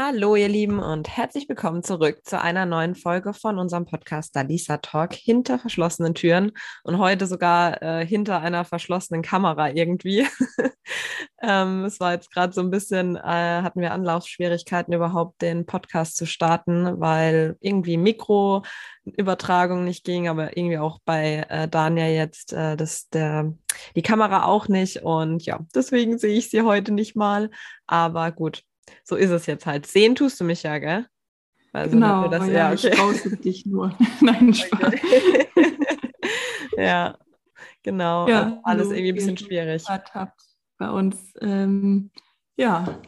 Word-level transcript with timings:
Hallo, 0.00 0.36
ihr 0.36 0.46
Lieben, 0.46 0.78
und 0.78 1.08
herzlich 1.08 1.48
willkommen 1.48 1.82
zurück 1.82 2.20
zu 2.22 2.40
einer 2.40 2.66
neuen 2.66 2.94
Folge 2.94 3.34
von 3.34 3.58
unserem 3.58 3.84
Podcast 3.84 4.36
Dalisa 4.36 4.76
Talk 4.76 5.12
hinter 5.12 5.58
verschlossenen 5.58 6.14
Türen 6.14 6.52
und 6.84 6.98
heute 6.98 7.26
sogar 7.26 7.82
äh, 7.82 8.06
hinter 8.06 8.40
einer 8.40 8.64
verschlossenen 8.64 9.22
Kamera 9.22 9.70
irgendwie. 9.70 10.24
ähm, 11.42 11.84
es 11.84 11.98
war 11.98 12.12
jetzt 12.12 12.32
gerade 12.32 12.52
so 12.52 12.60
ein 12.60 12.70
bisschen, 12.70 13.16
äh, 13.16 13.20
hatten 13.22 13.80
wir 13.80 13.90
Anlaufschwierigkeiten 13.90 14.94
überhaupt 14.94 15.42
den 15.42 15.66
Podcast 15.66 16.16
zu 16.16 16.26
starten, 16.26 17.00
weil 17.00 17.56
irgendwie 17.58 17.96
Mikroübertragung 17.96 19.82
nicht 19.82 20.04
ging, 20.04 20.28
aber 20.28 20.56
irgendwie 20.56 20.78
auch 20.78 21.00
bei 21.04 21.44
äh, 21.48 21.66
Daniel 21.66 22.14
jetzt 22.14 22.52
äh, 22.52 22.76
das, 22.76 23.08
der, 23.08 23.52
die 23.96 24.02
Kamera 24.02 24.44
auch 24.44 24.68
nicht 24.68 25.02
und 25.02 25.44
ja, 25.44 25.58
deswegen 25.74 26.18
sehe 26.18 26.38
ich 26.38 26.50
sie 26.50 26.62
heute 26.62 26.92
nicht 26.92 27.16
mal. 27.16 27.50
Aber 27.88 28.30
gut, 28.30 28.62
so 29.04 29.16
ist 29.16 29.30
es 29.30 29.46
jetzt 29.46 29.66
halt. 29.66 29.86
Sehen 29.86 30.14
tust 30.14 30.40
du 30.40 30.44
mich 30.44 30.62
ja, 30.62 30.78
gell? 30.78 31.06
Also 31.72 31.90
genau, 31.92 32.28
das, 32.28 32.46
ja, 32.46 32.52
ja 32.52 32.72
okay. 32.72 32.88
ich 32.92 32.98
rausche 32.98 33.36
dich 33.36 33.66
nur. 33.66 33.96
Nein, 34.20 34.54
Spaß. 34.54 34.94
ja, 36.76 37.18
genau. 37.82 38.28
Ja, 38.28 38.42
also 38.42 38.60
alles 38.64 38.86
irgendwie 38.88 39.08
ein 39.10 39.14
bisschen 39.14 39.38
schwierig. 39.38 39.84
Habt 39.88 40.40
bei 40.78 40.90
uns, 40.90 41.34
ähm, 41.40 42.10
ja, 42.56 43.00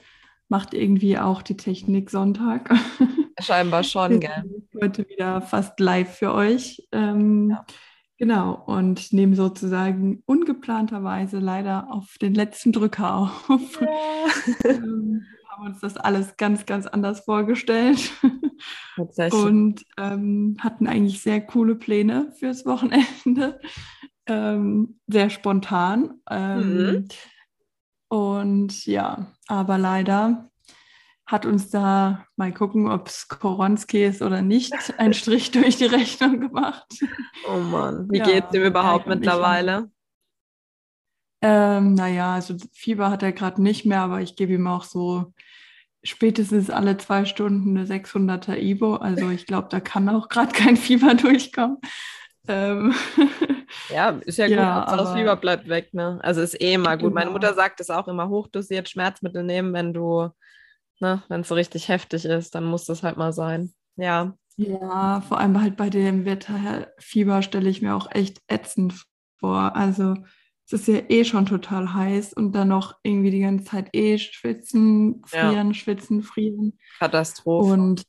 macht 0.49 0.75
irgendwie 0.75 1.19
auch 1.19 1.43
die 1.43 1.57
Technik 1.57 2.11
Sonntag. 2.11 2.71
Scheinbar 3.41 3.85
schon, 3.85 4.21
gell? 4.21 4.45
Heute 4.81 5.09
wieder 5.09 5.41
fast 5.41 5.81
live 5.81 6.17
für 6.17 6.35
euch. 6.35 6.87
Ähm, 6.93 7.51
ja. 7.51 7.65
Genau, 8.19 8.53
und 8.67 9.15
nehmen 9.15 9.35
sozusagen 9.35 10.23
ungeplanterweise 10.27 11.39
leider 11.39 11.91
auf 11.91 12.17
den 12.21 12.35
letzten 12.35 12.71
Drücker 12.71 13.15
auf. 13.49 13.81
Ja. 13.81 14.71
ähm, 14.71 15.25
haben 15.51 15.67
uns 15.67 15.81
das 15.81 15.97
alles 15.97 16.37
ganz, 16.37 16.65
ganz 16.65 16.87
anders 16.87 17.21
vorgestellt 17.21 18.13
und 19.33 19.85
ähm, 19.99 20.57
hatten 20.61 20.87
eigentlich 20.87 21.23
sehr 21.23 21.41
coole 21.41 21.75
Pläne 21.75 22.33
fürs 22.39 22.65
Wochenende. 22.67 23.61
Ähm, 24.27 25.01
sehr 25.09 25.29
spontan. 25.29 26.21
Ähm, 26.31 26.77
mhm. 26.77 27.09
Und 28.09 28.87
ja, 28.87 29.27
aber 29.49 29.77
leider 29.77 30.51
hat 31.27 31.47
uns 31.47 31.71
da, 31.71 32.27
mal 32.37 32.53
gucken, 32.53 32.89
ob 32.89 33.09
es 33.09 33.27
Koronski 33.27 34.05
ist 34.05 34.23
oder 34.23 34.43
nicht, 34.43 34.73
ein 34.99 35.15
Strich 35.15 35.51
durch 35.51 35.79
die 35.79 35.87
Rechnung 35.87 36.39
gemacht. 36.39 36.87
Oh 37.49 37.59
Mann, 37.59 38.09
wie 38.11 38.19
ja, 38.19 38.25
geht 38.25 38.45
es 38.51 38.55
ihm 38.55 38.63
überhaupt 38.63 39.09
mittlerweile? 39.09 39.91
Ähm, 41.43 41.95
naja, 41.95 42.35
also 42.35 42.57
Fieber 42.73 43.11
hat 43.11 43.23
er 43.23 43.33
gerade 43.33 43.63
nicht 43.63 43.87
mehr, 43.87 44.01
aber 44.01 44.21
ich 44.21 44.37
gebe 44.37 44.53
ihm 44.53 44.67
auch 44.67 44.85
so 44.85 45.33
spätestens 46.03 46.71
alle 46.71 46.97
zwei 46.97 47.25
Stunden 47.25 47.77
eine 47.77 47.87
600er 47.87 48.57
Ibo. 48.57 48.97
Also 48.97 49.31
ich 49.31 49.47
glaube, 49.47 49.69
da 49.71 49.81
kann 49.81 50.09
auch 50.09 50.29
gerade 50.29 50.53
kein 50.53 50.77
Fieber 50.77 51.15
durchkommen. 51.17 51.79
Ähm, 52.49 52.95
ja, 53.91 54.11
ist 54.25 54.39
ja 54.39 54.49
gut, 54.49 54.57
ja, 54.57 54.85
aber, 54.85 54.97
das 54.97 55.13
Fieber 55.15 55.37
bleibt 55.37 55.69
weg. 55.69 55.93
Ne? 55.95 56.19
Also 56.23 56.41
ist 56.41 56.61
eh 56.61 56.75
immer 56.75 56.97
gut. 56.97 57.11
Genau. 57.11 57.15
Meine 57.15 57.31
Mutter 57.31 57.55
sagt 57.55 57.81
es 57.81 57.91
auch 57.91 58.09
immer, 58.09 58.29
hochdosiert 58.29 58.89
Schmerzmittel 58.89 59.43
nehmen, 59.43 59.73
wenn 59.73 59.93
du, 59.93 60.31
ne, 61.01 61.23
wenn 61.29 61.43
es 61.43 61.49
so 61.49 61.55
richtig 61.55 61.89
heftig 61.89 62.25
ist, 62.25 62.55
dann 62.55 62.65
muss 62.65 62.85
das 62.85 63.03
halt 63.03 63.17
mal 63.17 63.33
sein. 63.33 63.73
Ja. 63.97 64.35
Ja, 64.57 65.23
vor 65.27 65.39
allem 65.39 65.61
halt 65.61 65.77
bei 65.77 65.89
dem 65.89 66.27
Wetter 66.27 66.89
Fieber 66.99 67.41
stelle 67.41 67.71
ich 67.71 67.81
mir 67.81 67.95
auch 67.95 68.11
echt 68.11 68.43
ätzend 68.47 69.07
vor. 69.39 69.75
Also 69.75 70.17
es 70.73 70.81
ist 70.81 70.89
ja 70.89 71.03
eh 71.09 71.25
schon 71.25 71.47
total 71.47 71.95
heiß 71.95 72.33
und 72.33 72.53
dann 72.53 72.69
noch 72.69 72.95
irgendwie 73.03 73.33
die 73.33 73.41
ganze 73.41 73.65
Zeit 73.65 73.89
eh 73.93 74.19
schwitzen, 74.19 75.23
frieren, 75.27 75.69
ja. 75.69 75.75
schwitzen, 75.75 76.23
frieren. 76.23 76.79
Katastrophe. 77.01 77.73
Und 77.73 78.05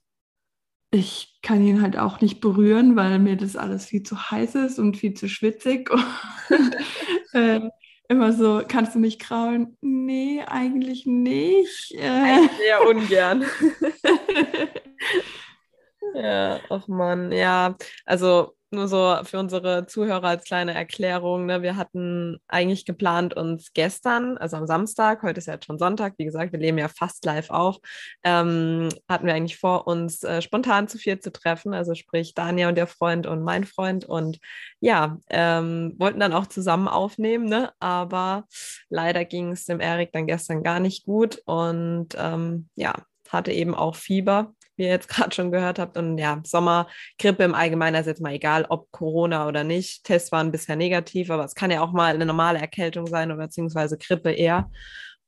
ich 0.91 1.39
kann 1.41 1.65
ihn 1.65 1.81
halt 1.81 1.97
auch 1.97 2.21
nicht 2.21 2.39
berühren, 2.39 2.95
weil 2.95 3.17
mir 3.17 3.35
das 3.35 3.55
alles 3.55 3.85
viel 3.85 4.03
zu 4.03 4.29
heiß 4.29 4.55
ist 4.55 4.77
und 4.77 4.97
viel 4.97 5.15
zu 5.15 5.27
schwitzig. 5.27 5.89
Und, 7.33 7.33
äh, 7.33 7.61
immer 8.09 8.33
so, 8.33 8.61
kannst 8.67 8.93
du 8.93 8.99
mich 8.99 9.17
kraulen? 9.17 9.77
Nee, 9.81 10.43
eigentlich 10.45 11.05
nicht. 11.05 11.93
Äh, 11.93 12.49
sehr 12.57 12.87
ungern. 12.87 13.43
ja, 16.13 16.59
ach 16.69 16.87
Mann, 16.89 17.31
ja. 17.31 17.75
Also 18.05 18.53
nur 18.71 18.87
so 18.87 19.17
für 19.23 19.39
unsere 19.39 19.85
Zuhörer 19.85 20.23
als 20.23 20.45
kleine 20.45 20.73
Erklärung. 20.73 21.45
Ne? 21.45 21.61
Wir 21.61 21.75
hatten 21.75 22.39
eigentlich 22.47 22.85
geplant, 22.85 23.35
uns 23.35 23.73
gestern, 23.73 24.37
also 24.37 24.57
am 24.57 24.67
Samstag, 24.67 25.23
heute 25.23 25.39
ist 25.39 25.47
ja 25.47 25.53
jetzt 25.53 25.65
schon 25.65 25.77
Sonntag, 25.77 26.13
wie 26.17 26.25
gesagt, 26.25 26.53
wir 26.53 26.59
leben 26.59 26.77
ja 26.77 26.87
fast 26.87 27.25
live 27.25 27.49
auf, 27.49 27.77
ähm, 28.23 28.89
hatten 29.09 29.27
wir 29.27 29.33
eigentlich 29.33 29.57
vor, 29.57 29.87
uns 29.87 30.23
äh, 30.23 30.41
spontan 30.41 30.87
zu 30.87 30.97
vier 30.97 31.19
zu 31.19 31.31
treffen, 31.31 31.73
also 31.73 31.95
sprich 31.95 32.33
Daniel 32.33 32.69
und 32.69 32.75
der 32.75 32.87
Freund 32.87 33.27
und 33.27 33.43
mein 33.43 33.65
Freund 33.65 34.05
und 34.05 34.39
ja, 34.79 35.17
ähm, 35.29 35.95
wollten 35.97 36.19
dann 36.19 36.33
auch 36.33 36.47
zusammen 36.47 36.87
aufnehmen, 36.87 37.45
ne? 37.45 37.71
aber 37.79 38.45
leider 38.89 39.25
ging 39.25 39.51
es 39.51 39.65
dem 39.65 39.79
Erik 39.79 40.11
dann 40.13 40.27
gestern 40.27 40.63
gar 40.63 40.79
nicht 40.79 41.05
gut 41.05 41.41
und 41.45 42.09
ähm, 42.17 42.69
ja, 42.75 42.93
hatte 43.29 43.51
eben 43.51 43.75
auch 43.75 43.95
Fieber 43.95 44.53
wie 44.81 44.85
ihr 44.85 44.89
jetzt 44.89 45.07
gerade 45.07 45.33
schon 45.33 45.51
gehört 45.51 45.79
habt. 45.79 45.95
Und 45.95 46.17
ja, 46.17 46.41
Sommergrippe 46.43 47.43
im 47.43 47.53
Allgemeinen 47.53 48.01
ist 48.01 48.07
jetzt 48.07 48.21
mal 48.21 48.33
egal, 48.33 48.65
ob 48.69 48.91
Corona 48.91 49.47
oder 49.47 49.63
nicht. 49.63 50.03
Tests 50.03 50.31
waren 50.31 50.51
bisher 50.51 50.75
negativ, 50.75 51.29
aber 51.29 51.45
es 51.45 51.55
kann 51.55 51.71
ja 51.71 51.81
auch 51.81 51.91
mal 51.91 52.13
eine 52.13 52.25
normale 52.25 52.59
Erkältung 52.59 53.05
sein 53.05 53.31
oder 53.31 53.43
beziehungsweise 53.43 53.97
Grippe 53.97 54.31
eher. 54.31 54.71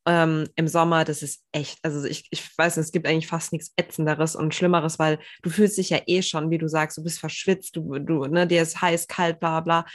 Ähm, 0.05 0.49
Im 0.55 0.67
Sommer, 0.67 1.05
das 1.05 1.21
ist 1.21 1.43
echt, 1.53 1.79
also 1.83 2.03
ich, 2.03 2.27
ich 2.31 2.57
weiß 2.57 2.75
nicht, 2.75 2.87
es 2.87 2.91
gibt 2.91 3.07
eigentlich 3.07 3.27
fast 3.27 3.53
nichts 3.53 3.71
Ätzenderes 3.77 4.35
und 4.35 4.53
Schlimmeres, 4.53 4.99
weil 4.99 5.19
du 5.43 5.49
fühlst 5.49 5.77
dich 5.77 5.91
ja 5.91 6.01
eh 6.07 6.21
schon, 6.21 6.49
wie 6.49 6.57
du 6.57 6.67
sagst, 6.67 6.97
du 6.97 7.03
bist 7.03 7.19
verschwitzt, 7.19 7.77
du, 7.77 7.99
du, 7.99 8.25
ne, 8.25 8.45
dir 8.45 8.63
ist 8.63 8.81
heiß, 8.81 9.07
kalt, 9.07 9.39
bla 9.39 9.61
bla. 9.61 9.85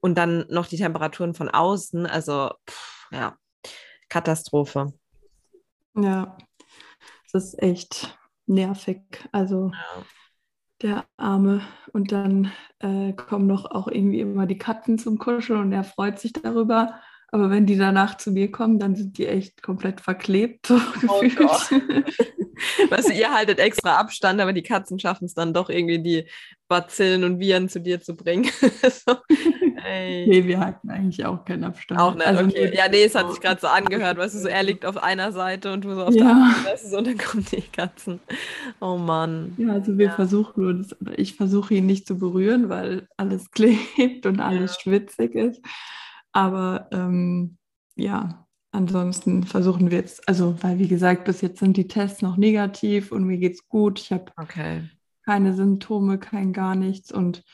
Und 0.00 0.16
dann 0.16 0.46
noch 0.48 0.66
die 0.66 0.78
Temperaturen 0.78 1.34
von 1.34 1.48
außen, 1.48 2.06
also 2.06 2.50
pff, 2.68 3.08
ja, 3.12 3.36
Katastrophe. 4.08 4.92
Ja, 5.94 6.36
das 7.32 7.44
ist 7.44 7.62
echt 7.62 8.18
nervig. 8.46 9.02
Also 9.32 9.70
ja. 9.72 10.04
der 10.82 11.04
Arme. 11.16 11.62
Und 11.92 12.12
dann 12.12 12.52
äh, 12.80 13.12
kommen 13.12 13.46
noch 13.46 13.70
auch 13.70 13.88
irgendwie 13.88 14.20
immer 14.20 14.46
die 14.46 14.58
Katzen 14.58 14.98
zum 14.98 15.18
Kuscheln 15.18 15.60
und 15.60 15.72
er 15.72 15.84
freut 15.84 16.18
sich 16.18 16.32
darüber. 16.32 17.00
Aber 17.34 17.48
wenn 17.48 17.64
die 17.64 17.78
danach 17.78 18.18
zu 18.18 18.30
mir 18.30 18.52
kommen, 18.52 18.78
dann 18.78 18.94
sind 18.94 19.16
die 19.16 19.26
echt 19.26 19.62
komplett 19.62 20.02
verklebt. 20.02 20.66
So 20.66 20.78
oh 21.08 21.20
gefühlt. 21.20 21.80
weißt 22.90 23.08
du, 23.08 23.14
ihr 23.14 23.32
haltet 23.32 23.58
extra 23.58 23.96
Abstand, 23.96 24.38
aber 24.38 24.52
die 24.52 24.62
Katzen 24.62 24.98
schaffen 24.98 25.24
es 25.24 25.32
dann 25.32 25.54
doch 25.54 25.70
irgendwie, 25.70 26.02
die 26.02 26.28
Bazillen 26.68 27.24
und 27.24 27.40
Viren 27.40 27.70
zu 27.70 27.80
dir 27.80 28.02
zu 28.02 28.16
bringen. 28.16 28.44
so, 28.82 29.16
nee, 29.30 30.44
wir 30.44 30.60
halten 30.60 30.90
eigentlich 30.90 31.24
auch 31.24 31.42
keinen 31.46 31.64
Abstand. 31.64 31.98
Auch 31.98 32.14
nicht, 32.14 32.26
also 32.26 32.44
okay. 32.44 32.70
Ja, 32.76 32.88
nee, 32.90 33.04
es 33.04 33.14
hat 33.14 33.30
sich 33.30 33.40
gerade 33.40 33.62
so 33.62 33.66
angehört, 33.66 34.18
weißt 34.18 34.34
du, 34.34 34.38
so 34.40 34.48
er 34.48 34.62
liegt 34.62 34.84
auf 34.84 35.02
einer 35.02 35.32
Seite 35.32 35.72
und 35.72 35.86
du 35.86 35.94
so 35.94 36.04
auf 36.04 36.14
ja. 36.14 36.24
der 36.24 36.32
anderen, 36.34 36.64
weißt 36.66 36.84
du, 36.84 36.88
so, 36.90 36.98
und 36.98 37.06
dann 37.06 37.18
kommen 37.18 37.46
die 37.50 37.62
Katzen. 37.62 38.20
Oh 38.78 38.98
Mann. 38.98 39.54
Ja, 39.56 39.72
also 39.72 39.96
wir 39.96 40.06
ja. 40.06 40.12
versuchen 40.12 40.62
nur, 40.62 40.74
das, 40.74 40.94
ich 41.16 41.36
versuche 41.36 41.72
ihn 41.72 41.86
nicht 41.86 42.06
zu 42.06 42.18
berühren, 42.18 42.68
weil 42.68 43.08
alles 43.16 43.50
klebt 43.52 44.26
und 44.26 44.38
alles 44.38 44.74
ja. 44.74 44.80
schwitzig 44.82 45.34
ist. 45.34 45.62
Aber 46.32 46.88
ähm, 46.92 47.58
ja, 47.94 48.46
ansonsten 48.72 49.44
versuchen 49.44 49.90
wir 49.90 49.98
jetzt, 49.98 50.28
also 50.28 50.56
weil 50.62 50.78
wie 50.78 50.88
gesagt, 50.88 51.24
bis 51.24 51.40
jetzt 51.40 51.60
sind 51.60 51.76
die 51.76 51.88
Tests 51.88 52.22
noch 52.22 52.36
negativ 52.36 53.12
und 53.12 53.24
mir 53.24 53.38
geht's 53.38 53.68
gut. 53.68 54.00
Ich 54.00 54.12
habe 54.12 54.32
okay. 54.36 54.88
keine 55.24 55.54
Symptome, 55.54 56.18
kein 56.18 56.52
gar 56.52 56.74
nichts 56.74 57.12
und 57.12 57.44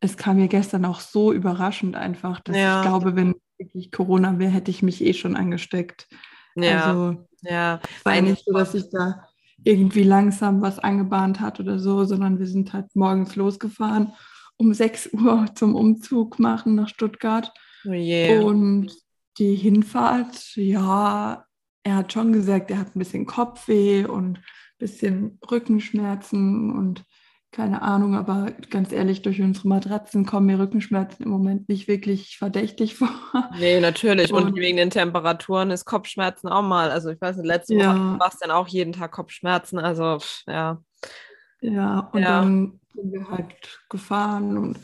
es 0.00 0.16
kam 0.16 0.36
mir 0.36 0.48
gestern 0.48 0.84
auch 0.84 1.00
so 1.00 1.32
überraschend 1.32 1.96
einfach, 1.96 2.40
dass 2.40 2.56
ja. 2.56 2.80
ich 2.80 2.88
glaube, 2.88 3.16
wenn 3.16 3.34
wirklich 3.58 3.90
Corona 3.90 4.38
wäre, 4.38 4.50
hätte 4.50 4.70
ich 4.70 4.82
mich 4.82 5.02
eh 5.02 5.14
schon 5.14 5.36
angesteckt. 5.36 6.08
Ja. 6.56 6.84
Also 6.84 7.26
ja. 7.42 7.80
war 8.02 8.20
nicht 8.20 8.44
so, 8.44 8.52
dass 8.52 8.74
ich 8.74 8.90
da 8.90 9.28
irgendwie 9.62 10.02
langsam 10.02 10.60
was 10.60 10.78
angebahnt 10.78 11.40
hat 11.40 11.58
oder 11.60 11.78
so, 11.78 12.04
sondern 12.04 12.38
wir 12.38 12.46
sind 12.46 12.72
halt 12.72 12.94
morgens 12.94 13.34
losgefahren 13.36 14.12
um 14.56 14.72
6 14.72 15.12
Uhr 15.12 15.46
zum 15.54 15.74
Umzug 15.74 16.38
machen 16.38 16.74
nach 16.74 16.88
Stuttgart. 16.88 17.52
Oh 17.86 17.92
yeah. 17.92 18.42
Und 18.42 18.92
die 19.38 19.54
Hinfahrt, 19.54 20.56
ja, 20.56 21.44
er 21.82 21.96
hat 21.96 22.12
schon 22.12 22.32
gesagt, 22.32 22.70
er 22.70 22.78
hat 22.78 22.94
ein 22.94 22.98
bisschen 22.98 23.26
Kopfweh 23.26 24.04
und 24.04 24.38
ein 24.38 24.44
bisschen 24.78 25.38
Rückenschmerzen 25.50 26.72
und 26.72 27.04
keine 27.54 27.82
Ahnung, 27.82 28.16
aber 28.16 28.50
ganz 28.68 28.90
ehrlich, 28.90 29.22
durch 29.22 29.40
unsere 29.40 29.68
Matratzen 29.68 30.26
kommen 30.26 30.46
mir 30.46 30.58
Rückenschmerzen 30.58 31.24
im 31.24 31.30
Moment 31.30 31.68
nicht 31.68 31.86
wirklich 31.86 32.36
verdächtig 32.36 32.94
vor. 32.96 33.08
Nee, 33.58 33.78
natürlich. 33.78 34.32
Und, 34.32 34.44
und 34.44 34.56
wegen 34.56 34.76
den 34.76 34.90
Temperaturen 34.90 35.70
ist 35.70 35.84
Kopfschmerzen 35.84 36.48
auch 36.48 36.62
mal. 36.62 36.90
Also 36.90 37.10
ich 37.10 37.20
weiß 37.20 37.36
nicht, 37.36 37.46
letzte 37.46 37.74
ja. 37.74 37.94
Woche 37.94 38.18
war 38.18 38.28
es 38.28 38.38
dann 38.40 38.50
auch 38.50 38.66
jeden 38.66 38.92
Tag 38.92 39.12
Kopfschmerzen. 39.12 39.78
Also 39.78 40.18
ja. 40.48 40.82
Ja, 41.60 42.10
und 42.12 42.22
ja. 42.22 42.40
dann 42.40 42.80
sind 42.92 43.12
wir 43.12 43.30
halt 43.30 43.80
gefahren 43.88 44.58
und 44.58 44.78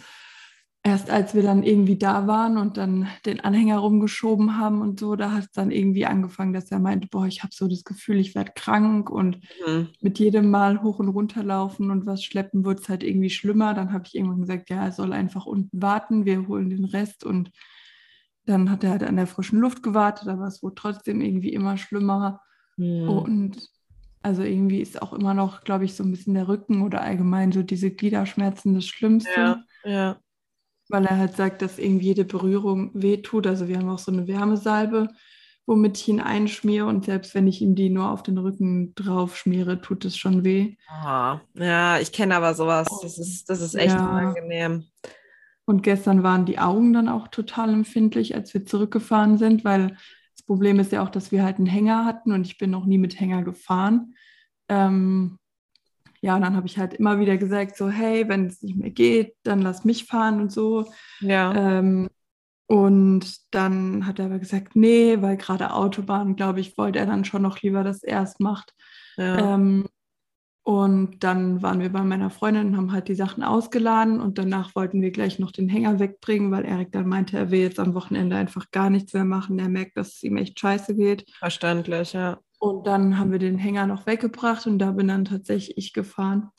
erst 0.82 1.10
als 1.10 1.34
wir 1.34 1.42
dann 1.42 1.62
irgendwie 1.62 1.98
da 1.98 2.26
waren 2.26 2.56
und 2.56 2.78
dann 2.78 3.06
den 3.26 3.40
Anhänger 3.40 3.78
rumgeschoben 3.78 4.56
haben 4.56 4.80
und 4.80 4.98
so, 4.98 5.14
da 5.14 5.32
hat 5.32 5.44
es 5.44 5.50
dann 5.52 5.70
irgendwie 5.70 6.06
angefangen, 6.06 6.54
dass 6.54 6.70
er 6.70 6.78
meinte, 6.78 7.08
boah, 7.10 7.26
ich 7.26 7.42
habe 7.42 7.54
so 7.54 7.68
das 7.68 7.84
Gefühl, 7.84 8.18
ich 8.18 8.34
werde 8.34 8.52
krank 8.54 9.10
und 9.10 9.40
mhm. 9.66 9.88
mit 10.00 10.18
jedem 10.18 10.50
Mal 10.50 10.82
hoch 10.82 10.98
und 10.98 11.08
runter 11.08 11.42
laufen 11.42 11.90
und 11.90 12.06
was 12.06 12.24
schleppen 12.24 12.64
wird 12.64 12.80
es 12.80 12.88
halt 12.88 13.02
irgendwie 13.02 13.30
schlimmer. 13.30 13.74
Dann 13.74 13.92
habe 13.92 14.04
ich 14.06 14.14
irgendwann 14.14 14.40
gesagt, 14.40 14.70
ja, 14.70 14.84
er 14.84 14.92
soll 14.92 15.12
einfach 15.12 15.44
unten 15.44 15.82
warten, 15.82 16.24
wir 16.24 16.48
holen 16.48 16.70
den 16.70 16.86
Rest 16.86 17.24
und 17.24 17.50
dann 18.46 18.70
hat 18.70 18.82
er 18.82 18.90
halt 18.90 19.02
an 19.02 19.16
der 19.16 19.26
frischen 19.26 19.60
Luft 19.60 19.82
gewartet, 19.82 20.28
aber 20.28 20.46
es 20.46 20.62
wurde 20.62 20.76
trotzdem 20.76 21.20
irgendwie 21.20 21.52
immer 21.52 21.76
schlimmer. 21.76 22.40
Mhm. 22.78 23.08
Und 23.08 23.68
also 24.22 24.42
irgendwie 24.42 24.80
ist 24.80 25.02
auch 25.02 25.12
immer 25.12 25.34
noch, 25.34 25.62
glaube 25.62 25.84
ich, 25.84 25.94
so 25.94 26.04
ein 26.04 26.10
bisschen 26.10 26.34
der 26.34 26.48
Rücken 26.48 26.82
oder 26.82 27.02
allgemein 27.02 27.52
so 27.52 27.62
diese 27.62 27.90
Gliederschmerzen 27.90 28.74
das 28.74 28.86
Schlimmste. 28.86 29.30
Ja, 29.36 29.64
ja 29.84 30.20
weil 30.90 31.04
er 31.06 31.18
halt 31.18 31.36
sagt, 31.36 31.62
dass 31.62 31.78
irgendwie 31.78 32.06
jede 32.06 32.24
Berührung 32.24 32.90
wehtut. 32.94 33.46
Also 33.46 33.68
wir 33.68 33.78
haben 33.78 33.88
auch 33.88 33.98
so 33.98 34.12
eine 34.12 34.26
Wärmesalbe, 34.26 35.08
womit 35.66 35.98
ich 35.98 36.08
ihn 36.08 36.20
einschmiere 36.20 36.86
und 36.86 37.04
selbst 37.04 37.34
wenn 37.34 37.46
ich 37.46 37.62
ihm 37.62 37.74
die 37.74 37.90
nur 37.90 38.10
auf 38.10 38.22
den 38.22 38.38
Rücken 38.38 38.94
drauf 38.94 39.36
schmiere, 39.36 39.80
tut 39.80 40.04
es 40.04 40.16
schon 40.16 40.44
weh. 40.44 40.76
Oh, 40.88 41.38
ja, 41.54 41.98
ich 42.00 42.12
kenne 42.12 42.36
aber 42.36 42.54
sowas. 42.54 42.88
Das 43.02 43.18
ist, 43.18 43.48
das 43.48 43.60
ist 43.60 43.74
echt 43.74 43.94
ja. 43.94 44.10
unangenehm. 44.10 44.84
Und 45.64 45.82
gestern 45.82 46.24
waren 46.24 46.46
die 46.46 46.58
Augen 46.58 46.92
dann 46.92 47.08
auch 47.08 47.28
total 47.28 47.72
empfindlich, 47.72 48.34
als 48.34 48.52
wir 48.52 48.66
zurückgefahren 48.66 49.38
sind, 49.38 49.64
weil 49.64 49.96
das 50.36 50.44
Problem 50.44 50.80
ist 50.80 50.90
ja 50.90 51.04
auch, 51.04 51.10
dass 51.10 51.30
wir 51.30 51.44
halt 51.44 51.58
einen 51.58 51.66
Hänger 51.66 52.04
hatten 52.04 52.32
und 52.32 52.46
ich 52.46 52.58
bin 52.58 52.70
noch 52.70 52.86
nie 52.86 52.98
mit 52.98 53.20
Hänger 53.20 53.44
gefahren. 53.44 54.14
Ähm, 54.68 55.38
ja, 56.22 56.36
und 56.36 56.42
dann 56.42 56.56
habe 56.56 56.66
ich 56.66 56.78
halt 56.78 56.94
immer 56.94 57.18
wieder 57.18 57.36
gesagt, 57.38 57.76
so, 57.76 57.88
hey, 57.88 58.28
wenn 58.28 58.46
es 58.46 58.62
nicht 58.62 58.76
mehr 58.76 58.90
geht, 58.90 59.34
dann 59.42 59.62
lass 59.62 59.84
mich 59.84 60.04
fahren 60.04 60.40
und 60.40 60.52
so. 60.52 60.86
Ja. 61.20 61.78
Ähm, 61.78 62.10
und 62.66 63.54
dann 63.54 64.06
hat 64.06 64.18
er 64.18 64.26
aber 64.26 64.38
gesagt, 64.38 64.76
nee, 64.76 65.20
weil 65.20 65.36
gerade 65.36 65.72
Autobahn, 65.72 66.36
glaube 66.36 66.60
ich, 66.60 66.76
wollte 66.78 66.98
er 66.98 67.06
dann 67.06 67.24
schon 67.24 67.42
noch 67.42 67.60
lieber, 67.62 67.82
dass 67.82 68.02
er 68.02 68.22
es 68.22 68.38
macht. 68.38 68.74
Ja. 69.16 69.54
Ähm, 69.54 69.88
und 70.62 71.24
dann 71.24 71.62
waren 71.62 71.80
wir 71.80 71.90
bei 71.90 72.02
meiner 72.02 72.30
Freundin 72.30 72.68
und 72.68 72.76
haben 72.76 72.92
halt 72.92 73.08
die 73.08 73.14
Sachen 73.14 73.42
ausgeladen 73.42 74.20
und 74.20 74.38
danach 74.38 74.74
wollten 74.74 75.00
wir 75.00 75.10
gleich 75.10 75.38
noch 75.38 75.50
den 75.50 75.68
Hänger 75.68 75.98
wegbringen, 75.98 76.52
weil 76.52 76.66
Erik 76.66 76.92
dann 76.92 77.08
meinte, 77.08 77.38
er 77.38 77.50
will 77.50 77.60
jetzt 77.60 77.80
am 77.80 77.94
Wochenende 77.94 78.36
einfach 78.36 78.70
gar 78.70 78.90
nichts 78.90 79.14
mehr 79.14 79.24
machen. 79.24 79.58
Er 79.58 79.70
merkt, 79.70 79.96
dass 79.96 80.08
es 80.08 80.22
ihm 80.22 80.36
echt 80.36 80.60
scheiße 80.60 80.94
geht. 80.94 81.24
Verständlich, 81.38 82.12
ja. 82.12 82.38
Und 82.60 82.86
dann 82.86 83.18
haben 83.18 83.32
wir 83.32 83.38
den 83.38 83.56
Hänger 83.56 83.86
noch 83.86 84.06
weggebracht 84.06 84.66
und 84.66 84.78
da 84.78 84.92
bin 84.92 85.08
dann 85.08 85.24
tatsächlich 85.24 85.78
ich 85.78 85.92
gefahren. 85.94 86.50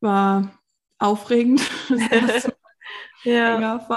War 0.00 0.58
aufregend, 0.98 1.62
ja. 3.22 3.88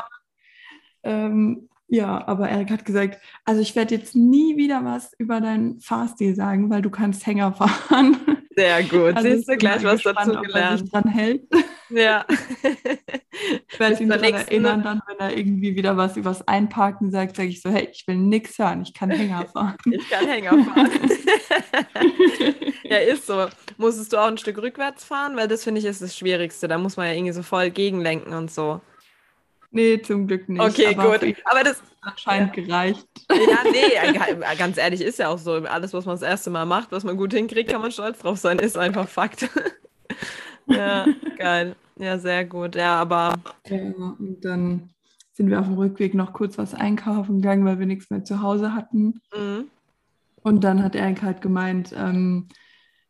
Ähm, 1.04 1.68
ja, 1.88 2.28
aber 2.28 2.50
Erik 2.50 2.70
hat 2.70 2.86
gesagt, 2.86 3.20
also 3.44 3.62
ich 3.62 3.76
werde 3.76 3.96
jetzt 3.96 4.16
nie 4.16 4.56
wieder 4.56 4.86
was 4.86 5.14
über 5.18 5.42
deinen 5.42 5.80
Fahrstil 5.80 6.36
sagen, 6.36 6.70
weil 6.70 6.84
du 6.84 6.92
kannst 6.92 7.26
Hänger 7.26 7.54
fahren. 7.90 8.18
Sehr 8.56 8.84
gut. 8.84 9.16
Also 9.16 9.28
Siehst 9.28 9.50
du 9.50 9.58
gleich 9.58 9.84
was 9.84 10.04
gespannt, 10.04 10.18
dazu 10.30 10.42
gelernt. 10.42 10.50
Ob 10.54 10.56
er 10.56 10.78
sich 10.78 10.92
dran 10.92 11.08
hält. 11.08 11.48
Ja. 11.90 12.26
ich 13.80 13.80
werde 13.80 14.04
ihn 14.04 14.10
daran 14.10 14.34
erinnern, 14.34 14.84
dann, 14.84 15.02
wenn 15.08 15.20
er 15.20 15.38
irgendwie 15.38 15.76
wieder 15.76 15.98
was 15.98 16.18
übers 16.18 16.48
Einparken 16.48 17.12
sagt, 17.12 17.36
sage 17.36 17.50
ich 17.50 17.62
so, 17.62 17.70
hey, 17.70 17.90
ich 17.92 18.08
will 18.08 18.18
nichts 18.18 18.58
hören, 18.58 18.82
ich 18.82 18.94
kann 18.94 19.12
Hänger 19.12 19.46
fahren. 19.54 19.78
Ich 19.92 20.10
kann 20.10 20.26
Hänger 20.26 20.64
fahren. 20.64 20.90
ja, 22.84 22.98
ist 22.98 23.28
so. 23.28 23.48
Musstest 23.78 24.14
du 24.14 24.18
auch 24.18 24.28
ein 24.28 24.38
Stück 24.38 24.58
rückwärts 24.58 25.04
fahren? 25.04 25.36
Weil 25.36 25.48
das 25.48 25.64
finde 25.64 25.80
ich 25.80 25.86
ist 25.86 26.02
das 26.02 26.18
Schwierigste. 26.18 26.68
Da 26.68 26.78
muss 26.78 26.98
man 26.98 27.08
ja 27.08 27.14
irgendwie 27.14 27.34
so 27.34 27.44
voll 27.44 27.70
gegenlenken 27.70 28.34
und 28.34 28.52
so. 28.52 28.82
Nee, 29.72 30.02
zum 30.02 30.28
Glück 30.28 30.50
nicht. 30.50 30.62
Okay, 30.62 30.96
aber 30.96 31.20
gut. 31.20 31.36
Aber 31.46 31.64
das 31.64 31.84
anscheinend 32.02 32.56
ja. 32.56 32.64
gereicht. 32.64 33.08
Ja, 33.30 33.64
nee, 33.70 34.56
ganz 34.58 34.78
ehrlich, 34.78 35.02
ist 35.02 35.20
ja 35.20 35.28
auch 35.28 35.38
so. 35.38 35.54
Alles, 35.54 35.94
was 35.94 36.06
man 36.06 36.16
das 36.16 36.22
erste 36.22 36.50
Mal 36.50 36.66
macht, 36.66 36.92
was 36.92 37.04
man 37.04 37.18
gut 37.18 37.34
hinkriegt, 37.34 37.70
kann 37.70 37.82
man 37.82 37.92
stolz 37.92 38.20
drauf 38.20 38.40
sein, 38.40 38.60
ist 38.60 38.78
einfach 38.78 39.08
Fakt. 39.08 39.50
ja, 40.68 41.06
geil. 41.38 41.76
Ja, 42.00 42.18
sehr 42.18 42.46
gut. 42.46 42.76
Ja, 42.76 42.96
aber. 43.00 43.34
Ja, 43.68 43.78
und 43.78 44.40
dann 44.42 44.90
sind 45.34 45.50
wir 45.50 45.60
auf 45.60 45.68
dem 45.68 45.76
Rückweg 45.76 46.14
noch 46.14 46.34
kurz 46.34 46.58
was 46.58 46.74
einkaufen 46.74 47.42
gegangen, 47.42 47.66
weil 47.66 47.80
wir 47.80 47.86
nichts 47.86 48.10
mehr 48.10 48.24
zu 48.24 48.42
Hause 48.42 48.74
hatten. 48.74 49.22
Mhm. 49.36 49.70
Und 50.42 50.64
dann 50.64 50.82
hat 50.84 50.96
Erik 50.96 51.22
halt 51.22 51.42
gemeint, 51.42 51.94
ähm, 51.96 52.48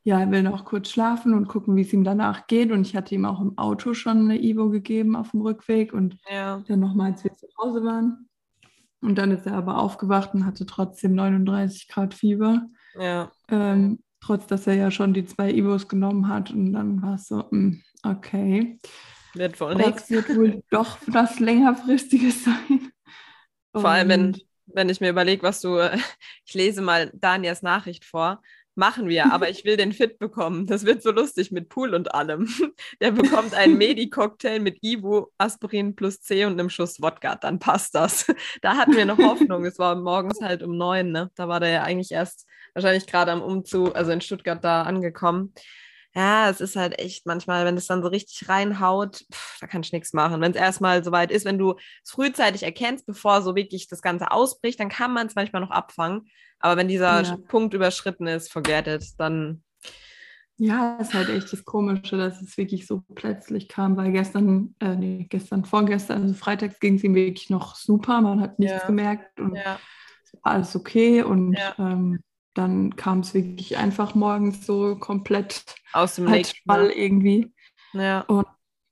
ja, 0.03 0.21
er 0.21 0.31
will 0.31 0.41
noch 0.41 0.65
kurz 0.65 0.89
schlafen 0.89 1.33
und 1.33 1.47
gucken, 1.47 1.75
wie 1.75 1.81
es 1.81 1.93
ihm 1.93 2.03
danach 2.03 2.47
geht. 2.47 2.71
Und 2.71 2.87
ich 2.87 2.95
hatte 2.95 3.13
ihm 3.13 3.25
auch 3.25 3.41
im 3.41 3.57
Auto 3.57 3.93
schon 3.93 4.19
eine 4.19 4.41
Ivo 4.41 4.69
gegeben 4.69 5.15
auf 5.15 5.31
dem 5.31 5.41
Rückweg 5.41 5.93
und 5.93 6.17
ja. 6.31 6.63
dann 6.67 6.79
nochmal, 6.79 7.11
als 7.11 7.23
wir 7.23 7.35
zu 7.35 7.47
Hause 7.61 7.83
waren. 7.83 8.29
Und 9.01 9.17
dann 9.17 9.31
ist 9.31 9.45
er 9.45 9.53
aber 9.53 9.77
aufgewacht 9.77 10.33
und 10.33 10.45
hatte 10.45 10.65
trotzdem 10.65 11.13
39 11.13 11.87
Grad 11.87 12.13
Fieber. 12.13 12.63
Ja. 12.97 13.31
Ähm, 13.49 13.99
trotz 14.27 14.45
dass 14.47 14.67
er 14.67 14.75
ja 14.75 14.91
schon 14.91 15.13
die 15.13 15.25
zwei 15.25 15.51
Ivos 15.51 15.87
genommen 15.87 16.27
hat. 16.27 16.51
Und 16.51 16.73
dann 16.73 17.01
war 17.01 17.15
es 17.15 17.27
so, 17.27 17.37
mh, 17.37 17.49
hm, 17.49 17.83
okay. 18.03 18.77
Wird 19.33 19.59
wohl 19.61 19.75
nichts. 19.75 20.09
wird 20.09 20.35
wohl 20.35 20.63
doch 20.69 20.97
was 21.07 21.39
längerfristiges 21.39 22.43
sein. 22.43 22.91
Vor 23.73 23.89
allem, 23.89 24.09
wenn, 24.09 24.37
wenn 24.65 24.89
ich 24.89 24.99
mir 24.99 25.09
überlege, 25.09 25.43
was 25.43 25.61
du, 25.61 25.79
ich 26.45 26.53
lese 26.53 26.81
mal 26.81 27.11
Danias 27.13 27.61
Nachricht 27.61 28.03
vor, 28.03 28.41
Machen 28.77 29.09
wir, 29.09 29.33
aber 29.33 29.49
ich 29.49 29.65
will 29.65 29.75
den 29.75 29.91
fit 29.91 30.19
bekommen. 30.19 30.67
Das 30.67 30.85
wird 30.85 31.01
so 31.01 31.09
lustig 31.09 31.51
mit 31.51 31.67
Pool 31.67 31.95
und 31.95 32.13
allem. 32.13 32.47
Der 33.01 33.09
bekommt 33.09 33.55
einen 33.55 33.75
Medi-Cocktail 33.79 34.59
mit 34.59 34.77
Ibu, 34.83 35.25
Aspirin 35.39 35.95
plus 35.95 36.21
C 36.21 36.45
und 36.45 36.59
einem 36.59 36.69
Schuss 36.69 37.01
Wodka. 37.01 37.37
Dann 37.37 37.57
passt 37.57 37.95
das. 37.95 38.27
Da 38.61 38.77
hatten 38.77 38.95
wir 38.95 39.05
noch 39.05 39.17
Hoffnung. 39.17 39.65
Es 39.65 39.79
war 39.79 39.95
morgens 39.95 40.41
halt 40.41 40.61
um 40.61 40.77
neun, 40.77 41.11
ne? 41.11 41.31
Da 41.33 41.47
war 41.47 41.59
der 41.59 41.69
ja 41.69 41.83
eigentlich 41.83 42.11
erst 42.11 42.45
wahrscheinlich 42.75 43.07
gerade 43.07 43.31
am 43.31 43.41
Umzug, 43.41 43.95
also 43.95 44.11
in 44.11 44.21
Stuttgart 44.21 44.63
da 44.63 44.83
angekommen. 44.83 45.55
Ja, 46.13 46.47
es 46.47 46.61
ist 46.61 46.75
halt 46.75 46.99
echt 46.99 47.25
manchmal, 47.25 47.65
wenn 47.65 47.77
es 47.77 47.87
dann 47.87 48.03
so 48.03 48.09
richtig 48.09 48.47
reinhaut, 48.47 49.25
pff, 49.33 49.57
da 49.59 49.65
kann 49.65 49.81
ich 49.81 49.91
nichts 49.91 50.13
machen. 50.13 50.39
Wenn 50.39 50.51
es 50.51 50.57
erstmal 50.57 51.03
soweit 51.03 51.31
ist, 51.31 51.45
wenn 51.45 51.57
du 51.57 51.73
es 52.03 52.11
frühzeitig 52.11 52.61
erkennst, 52.61 53.07
bevor 53.07 53.41
so 53.41 53.55
wirklich 53.55 53.87
das 53.87 54.03
Ganze 54.03 54.29
ausbricht, 54.29 54.79
dann 54.79 54.89
kann 54.89 55.13
man 55.13 55.25
es 55.25 55.33
manchmal 55.33 55.63
noch 55.63 55.71
abfangen. 55.71 56.29
Aber 56.59 56.77
wenn 56.77 56.87
dieser 56.87 57.21
ja. 57.21 57.37
Punkt 57.47 57.73
überschritten 57.73 58.27
ist, 58.27 58.51
forget 58.51 58.87
it, 58.87 59.05
dann. 59.17 59.63
Ja, 60.59 60.97
ist 60.97 61.13
halt 61.13 61.29
echt 61.29 61.53
das 61.53 61.65
Komische, 61.65 62.17
dass 62.17 62.41
es 62.41 62.57
wirklich 62.57 62.87
so 62.87 63.03
plötzlich 63.13 63.67
kam, 63.69 63.95
weil 63.95 64.11
gestern, 64.11 64.73
äh, 64.79 64.95
nee, 64.95 65.27
gestern, 65.29 65.65
vorgestern, 65.65 66.23
also 66.23 66.33
freitags 66.33 66.79
ging 66.79 66.95
es 66.95 67.03
ihm 67.03 67.13
wirklich 67.13 67.51
noch 67.51 67.75
super, 67.75 68.21
man 68.21 68.41
hat 68.41 68.57
nichts 68.57 68.81
ja. 68.81 68.87
gemerkt 68.87 69.39
und 69.39 69.55
ja. 69.55 69.79
alles 70.41 70.75
okay 70.75 71.21
und 71.21 71.55
ähm, 71.77 72.23
dann 72.55 72.95
kam 72.95 73.19
es 73.19 73.35
wirklich 73.35 73.77
einfach 73.77 74.15
morgens 74.15 74.65
so 74.65 74.95
komplett 74.95 75.63
aus 75.93 76.15
dem 76.15 76.27
als 76.27 76.55
Spall 76.55 76.89
irgendwie. 76.89 77.53
Ja. 77.93 78.21
Und 78.21 78.47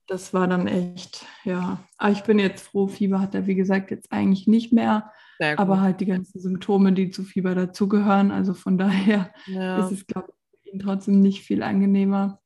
das 0.06 0.32
war 0.32 0.46
dann 0.46 0.68
echt, 0.68 1.26
ja. 1.44 1.78
Aber 1.98 2.12
ich 2.12 2.22
bin 2.22 2.38
jetzt 2.38 2.68
froh, 2.68 2.86
Fieber 2.86 3.20
hat 3.20 3.34
er, 3.34 3.46
wie 3.48 3.56
gesagt, 3.56 3.90
jetzt 3.90 4.12
eigentlich 4.12 4.46
nicht 4.46 4.72
mehr 4.72 5.10
aber 5.56 5.80
halt 5.80 6.00
die 6.00 6.06
ganzen 6.06 6.40
Symptome, 6.40 6.92
die 6.92 7.10
zu 7.10 7.22
Fieber 7.24 7.54
dazugehören. 7.54 8.30
Also 8.30 8.54
von 8.54 8.78
daher 8.78 9.32
ja. 9.46 9.84
ist 9.84 9.92
es, 9.92 10.06
glaube 10.06 10.32
ich, 10.64 10.80
trotzdem 10.80 11.20
nicht 11.20 11.42
viel 11.42 11.62
angenehmer. 11.62 12.40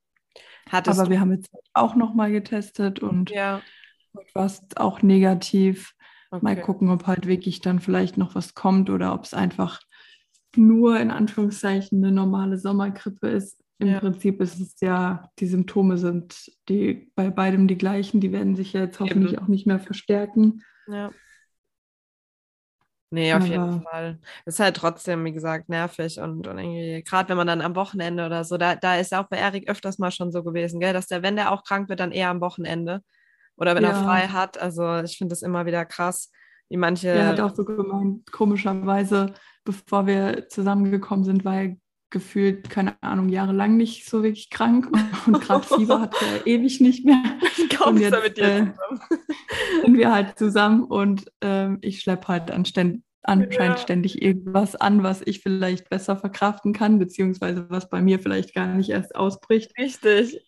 Hattest 0.70 1.00
aber 1.00 1.11
wir 1.11 1.20
haben 1.20 1.32
jetzt 1.32 1.50
auch 1.75 1.97
nochmal 1.97 2.30
getestet 2.30 3.00
und 3.00 3.30
ja. 3.30 3.61
war 4.35 4.47
es 4.47 4.62
auch 4.76 5.02
negativ. 5.02 5.94
Okay. 6.30 6.44
Mal 6.44 6.61
gucken, 6.61 6.90
ob 6.90 7.09
halt 7.09 7.26
wirklich 7.26 7.61
dann 7.61 7.80
vielleicht 7.80 8.16
noch 8.16 8.37
was 8.37 8.54
kommt 8.54 8.88
oder 8.88 9.14
ob 9.14 9.25
es 9.25 9.35
einfach 9.35 9.80
nur 10.56 10.99
in 11.00 11.11
Anführungszeichen 11.11 12.04
eine 12.04 12.12
normale 12.12 12.56
Sommergrippe 12.56 13.28
ist. 13.28 13.64
Im 13.78 13.88
ja. 13.88 13.99
Prinzip 13.99 14.40
ist 14.40 14.61
es 14.61 14.80
ja, 14.80 15.30
die 15.38 15.47
Symptome 15.47 15.97
sind 15.97 16.52
die, 16.68 17.11
bei 17.14 17.30
beidem 17.30 17.66
die 17.66 17.78
gleichen. 17.78 18.20
Die 18.20 18.30
werden 18.30 18.54
sich 18.54 18.75
ja 18.75 18.82
jetzt 18.82 19.00
hoffentlich 19.00 19.32
Eben. 19.32 19.42
auch 19.42 19.49
nicht 19.49 19.66
mehr 19.66 19.80
verstärken. 19.80 20.62
Ja. 20.87 21.11
Nee, 23.12 23.33
auf 23.33 23.43
Aber 23.43 23.47
jeden 23.47 23.83
Fall. 23.83 24.19
Das 24.45 24.55
ist 24.55 24.61
halt 24.61 24.76
trotzdem, 24.76 25.25
wie 25.25 25.33
gesagt, 25.33 25.69
nervig 25.69 26.21
und, 26.21 26.47
und 26.47 26.59
irgendwie, 26.59 27.02
gerade 27.02 27.29
wenn 27.29 27.37
man 27.37 27.49
dann 27.49 27.61
am 27.61 27.75
Wochenende 27.75 28.25
oder 28.25 28.45
so, 28.45 28.57
da, 28.57 28.76
da 28.76 28.97
ist 28.97 29.11
ja 29.11 29.23
auch 29.23 29.29
bei 29.29 29.38
Erik 29.38 29.69
öfters 29.69 29.99
mal 29.99 30.12
schon 30.12 30.31
so 30.31 30.45
gewesen, 30.45 30.79
gell, 30.79 30.93
dass 30.93 31.09
der, 31.09 31.23
wenn 31.23 31.35
der 31.35 31.50
auch 31.50 31.64
krank 31.64 31.88
wird, 31.88 31.99
dann 31.99 32.12
eher 32.12 32.31
am 32.31 32.40
Wochenende 32.40 33.02
oder 33.57 33.75
wenn 33.75 33.83
ja. 33.83 33.90
er 33.90 34.05
frei 34.05 34.29
hat. 34.29 34.61
Also 34.61 35.00
ich 35.00 35.19
finde 35.19 35.33
das 35.33 35.43
immer 35.43 35.67
wieder 35.67 35.85
krass, 35.85 36.31
wie 36.69 36.76
manche. 36.76 37.09
Er 37.09 37.29
hat 37.29 37.40
auch 37.40 37.55
so 37.55 37.64
gemeint, 37.64 38.31
komischerweise, 38.31 39.35
bevor 39.64 40.07
wir 40.07 40.49
zusammengekommen 40.49 41.25
sind, 41.25 41.45
war 41.45 41.62
er 41.62 41.76
gefühlt, 42.11 42.71
keine 42.71 43.00
Ahnung, 43.02 43.29
jahrelang 43.29 43.76
nicht 43.76 44.09
so 44.09 44.23
wirklich 44.23 44.50
krank 44.50 44.88
und 45.26 45.40
gerade 45.40 45.67
Fieber 45.67 46.00
hat 46.00 46.14
er 46.23 46.47
ewig 46.47 46.81
nicht 46.81 47.05
mehr. 47.05 47.23
Ist 47.87 48.12
er 48.12 48.22
mit 48.22 48.37
dir 48.37 48.44
äh, 48.44 48.58
zusammen. 48.58 49.00
sind 49.84 49.99
wir 49.99 50.12
halt 50.12 50.38
zusammen 50.38 50.84
und 50.84 51.30
äh, 51.42 51.75
ich 51.80 52.00
schleppe 52.00 52.28
halt 52.28 52.50
anständig 52.50 53.02
anscheinend 53.22 53.76
ja. 53.76 53.82
ständig 53.82 54.22
irgendwas 54.22 54.76
an, 54.76 55.02
was 55.02 55.22
ich 55.25 55.40
vielleicht 55.40 55.90
besser 55.90 56.16
verkraften 56.16 56.72
kann, 56.72 56.99
beziehungsweise 56.99 57.66
was 57.68 57.90
bei 57.90 58.00
mir 58.00 58.18
vielleicht 58.18 58.54
gar 58.54 58.75
nicht 58.75 58.90
erst 58.90 59.14
ausbricht. 59.14 59.72
Richtig. 59.78 60.40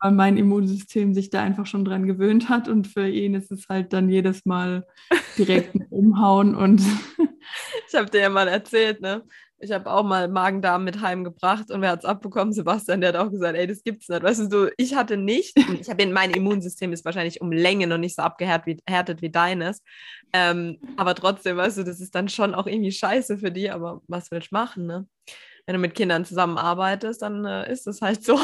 weil 0.00 0.12
mein 0.12 0.36
Immunsystem 0.36 1.14
sich 1.14 1.30
da 1.30 1.42
einfach 1.42 1.66
schon 1.66 1.84
dran 1.84 2.06
gewöhnt 2.06 2.48
hat 2.48 2.68
und 2.68 2.86
für 2.86 3.08
ihn 3.08 3.34
ist 3.34 3.50
es 3.50 3.68
halt 3.68 3.92
dann 3.92 4.08
jedes 4.08 4.46
Mal 4.46 4.86
direkt 5.36 5.74
ein 5.74 5.86
Umhauen 5.90 6.54
und 6.54 6.82
ich 7.88 7.94
habe 7.94 8.10
dir 8.10 8.20
ja 8.20 8.28
mal 8.28 8.48
erzählt, 8.48 9.00
ne? 9.00 9.22
Ich 9.60 9.72
habe 9.72 9.90
auch 9.90 10.04
mal 10.04 10.28
Magen-Darm 10.28 10.84
mit 10.84 11.00
heimgebracht 11.00 11.70
und 11.70 11.82
wer 11.82 11.90
hat 11.90 12.00
es 12.00 12.04
abbekommen? 12.04 12.52
Sebastian, 12.52 13.00
der 13.00 13.08
hat 13.08 13.16
auch 13.16 13.30
gesagt, 13.30 13.56
ey, 13.56 13.66
das 13.66 13.82
gibt's 13.82 14.08
nicht. 14.08 14.22
Weißt 14.22 14.40
du, 14.40 14.48
so, 14.48 14.70
ich 14.76 14.94
hatte 14.94 15.16
nicht, 15.16 15.56
ich 15.80 15.90
habe 15.90 16.06
mein 16.06 16.30
Immunsystem 16.30 16.92
ist 16.92 17.04
wahrscheinlich 17.04 17.40
um 17.40 17.50
Länge 17.50 17.86
noch 17.86 17.98
nicht 17.98 18.14
so 18.14 18.22
abgehärtet 18.22 19.20
wie, 19.20 19.22
wie 19.22 19.30
deines. 19.30 19.82
Ähm, 20.32 20.78
aber 20.96 21.14
trotzdem, 21.14 21.56
weißt 21.56 21.78
du, 21.78 21.82
das 21.82 22.00
ist 22.00 22.14
dann 22.14 22.28
schon 22.28 22.54
auch 22.54 22.66
irgendwie 22.66 22.92
scheiße 22.92 23.38
für 23.38 23.50
die, 23.50 23.70
aber 23.70 24.02
was 24.06 24.30
willst 24.30 24.52
du 24.52 24.54
machen, 24.54 24.86
ne? 24.86 25.06
Wenn 25.66 25.74
du 25.74 25.80
mit 25.80 25.94
Kindern 25.94 26.24
zusammenarbeitest, 26.24 27.20
dann 27.20 27.44
äh, 27.44 27.70
ist 27.70 27.86
es 27.86 28.00
halt 28.00 28.24
so. 28.24 28.38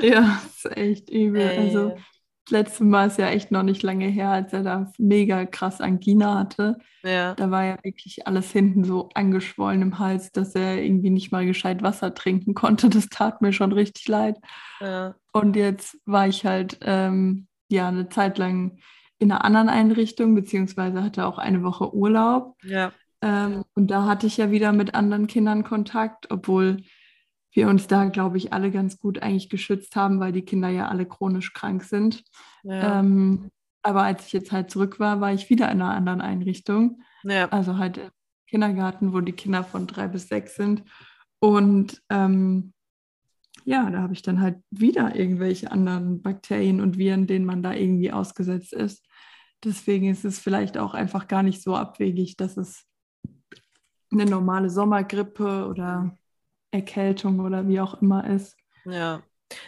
ja, 0.00 0.40
das 0.42 0.64
ist 0.64 0.76
echt 0.76 1.10
übel. 1.10 1.42
Ey. 1.42 1.58
Also 1.58 1.90
das 1.90 2.00
letzte 2.50 2.84
Mal 2.84 3.08
ist 3.08 3.18
ja 3.18 3.28
echt 3.28 3.50
noch 3.50 3.62
nicht 3.62 3.82
lange 3.82 4.06
her, 4.06 4.30
als 4.30 4.52
er 4.52 4.62
da 4.62 4.92
mega 4.98 5.46
krass 5.46 5.80
Angina 5.80 6.38
hatte. 6.38 6.78
Ja. 7.02 7.34
Da 7.34 7.50
war 7.50 7.64
ja 7.64 7.78
wirklich 7.82 8.26
alles 8.26 8.50
hinten 8.50 8.84
so 8.84 9.08
angeschwollen 9.14 9.82
im 9.82 9.98
Hals, 9.98 10.32
dass 10.32 10.54
er 10.54 10.82
irgendwie 10.82 11.10
nicht 11.10 11.32
mal 11.32 11.46
gescheit 11.46 11.82
Wasser 11.82 12.14
trinken 12.14 12.54
konnte. 12.54 12.88
Das 12.88 13.08
tat 13.08 13.42
mir 13.42 13.52
schon 13.52 13.72
richtig 13.72 14.08
leid. 14.08 14.38
Ja. 14.80 15.14
Und 15.32 15.56
jetzt 15.56 15.98
war 16.04 16.28
ich 16.28 16.44
halt 16.44 16.78
ähm, 16.82 17.46
ja 17.68 17.88
eine 17.88 18.08
Zeit 18.08 18.38
lang 18.38 18.78
in 19.18 19.32
einer 19.32 19.44
anderen 19.44 19.68
Einrichtung, 19.68 20.34
beziehungsweise 20.34 21.02
hatte 21.02 21.26
auch 21.26 21.38
eine 21.38 21.62
Woche 21.62 21.94
Urlaub. 21.94 22.56
Ja. 22.62 22.92
Ähm, 23.22 23.64
und 23.74 23.90
da 23.90 24.04
hatte 24.04 24.26
ich 24.26 24.36
ja 24.36 24.50
wieder 24.50 24.72
mit 24.72 24.94
anderen 24.94 25.26
Kindern 25.26 25.64
Kontakt, 25.64 26.30
obwohl 26.30 26.82
wir 27.56 27.68
uns 27.68 27.86
da, 27.86 28.04
glaube 28.04 28.36
ich, 28.36 28.52
alle 28.52 28.70
ganz 28.70 28.98
gut 28.98 29.22
eigentlich 29.22 29.48
geschützt 29.48 29.96
haben, 29.96 30.20
weil 30.20 30.32
die 30.32 30.44
Kinder 30.44 30.68
ja 30.68 30.88
alle 30.88 31.06
chronisch 31.06 31.54
krank 31.54 31.82
sind. 31.84 32.22
Ja. 32.62 33.00
Ähm, 33.00 33.50
aber 33.82 34.02
als 34.02 34.26
ich 34.26 34.32
jetzt 34.34 34.52
halt 34.52 34.70
zurück 34.70 35.00
war, 35.00 35.20
war 35.20 35.32
ich 35.32 35.48
wieder 35.48 35.70
in 35.72 35.80
einer 35.80 35.94
anderen 35.94 36.20
Einrichtung. 36.20 37.00
Ja. 37.24 37.48
Also 37.48 37.78
halt 37.78 37.98
im 37.98 38.10
Kindergarten, 38.46 39.14
wo 39.14 39.20
die 39.20 39.32
Kinder 39.32 39.64
von 39.64 39.86
drei 39.86 40.06
bis 40.06 40.28
sechs 40.28 40.54
sind. 40.54 40.84
Und 41.38 42.02
ähm, 42.10 42.74
ja, 43.64 43.88
da 43.90 44.02
habe 44.02 44.12
ich 44.12 44.22
dann 44.22 44.40
halt 44.40 44.58
wieder 44.70 45.16
irgendwelche 45.16 45.72
anderen 45.72 46.20
Bakterien 46.20 46.80
und 46.80 46.98
Viren, 46.98 47.26
denen 47.26 47.46
man 47.46 47.62
da 47.62 47.72
irgendwie 47.72 48.12
ausgesetzt 48.12 48.74
ist. 48.74 49.04
Deswegen 49.64 50.10
ist 50.10 50.24
es 50.24 50.38
vielleicht 50.38 50.76
auch 50.76 50.92
einfach 50.92 51.26
gar 51.26 51.42
nicht 51.42 51.62
so 51.62 51.74
abwegig, 51.74 52.36
dass 52.36 52.56
es 52.58 52.84
eine 54.12 54.26
normale 54.26 54.68
Sommergrippe 54.68 55.66
oder 55.68 56.16
Erkältung 56.70 57.40
oder 57.40 57.66
wie 57.68 57.80
auch 57.80 58.00
immer 58.00 58.28
ist. 58.28 58.56
Ja. 58.84 59.22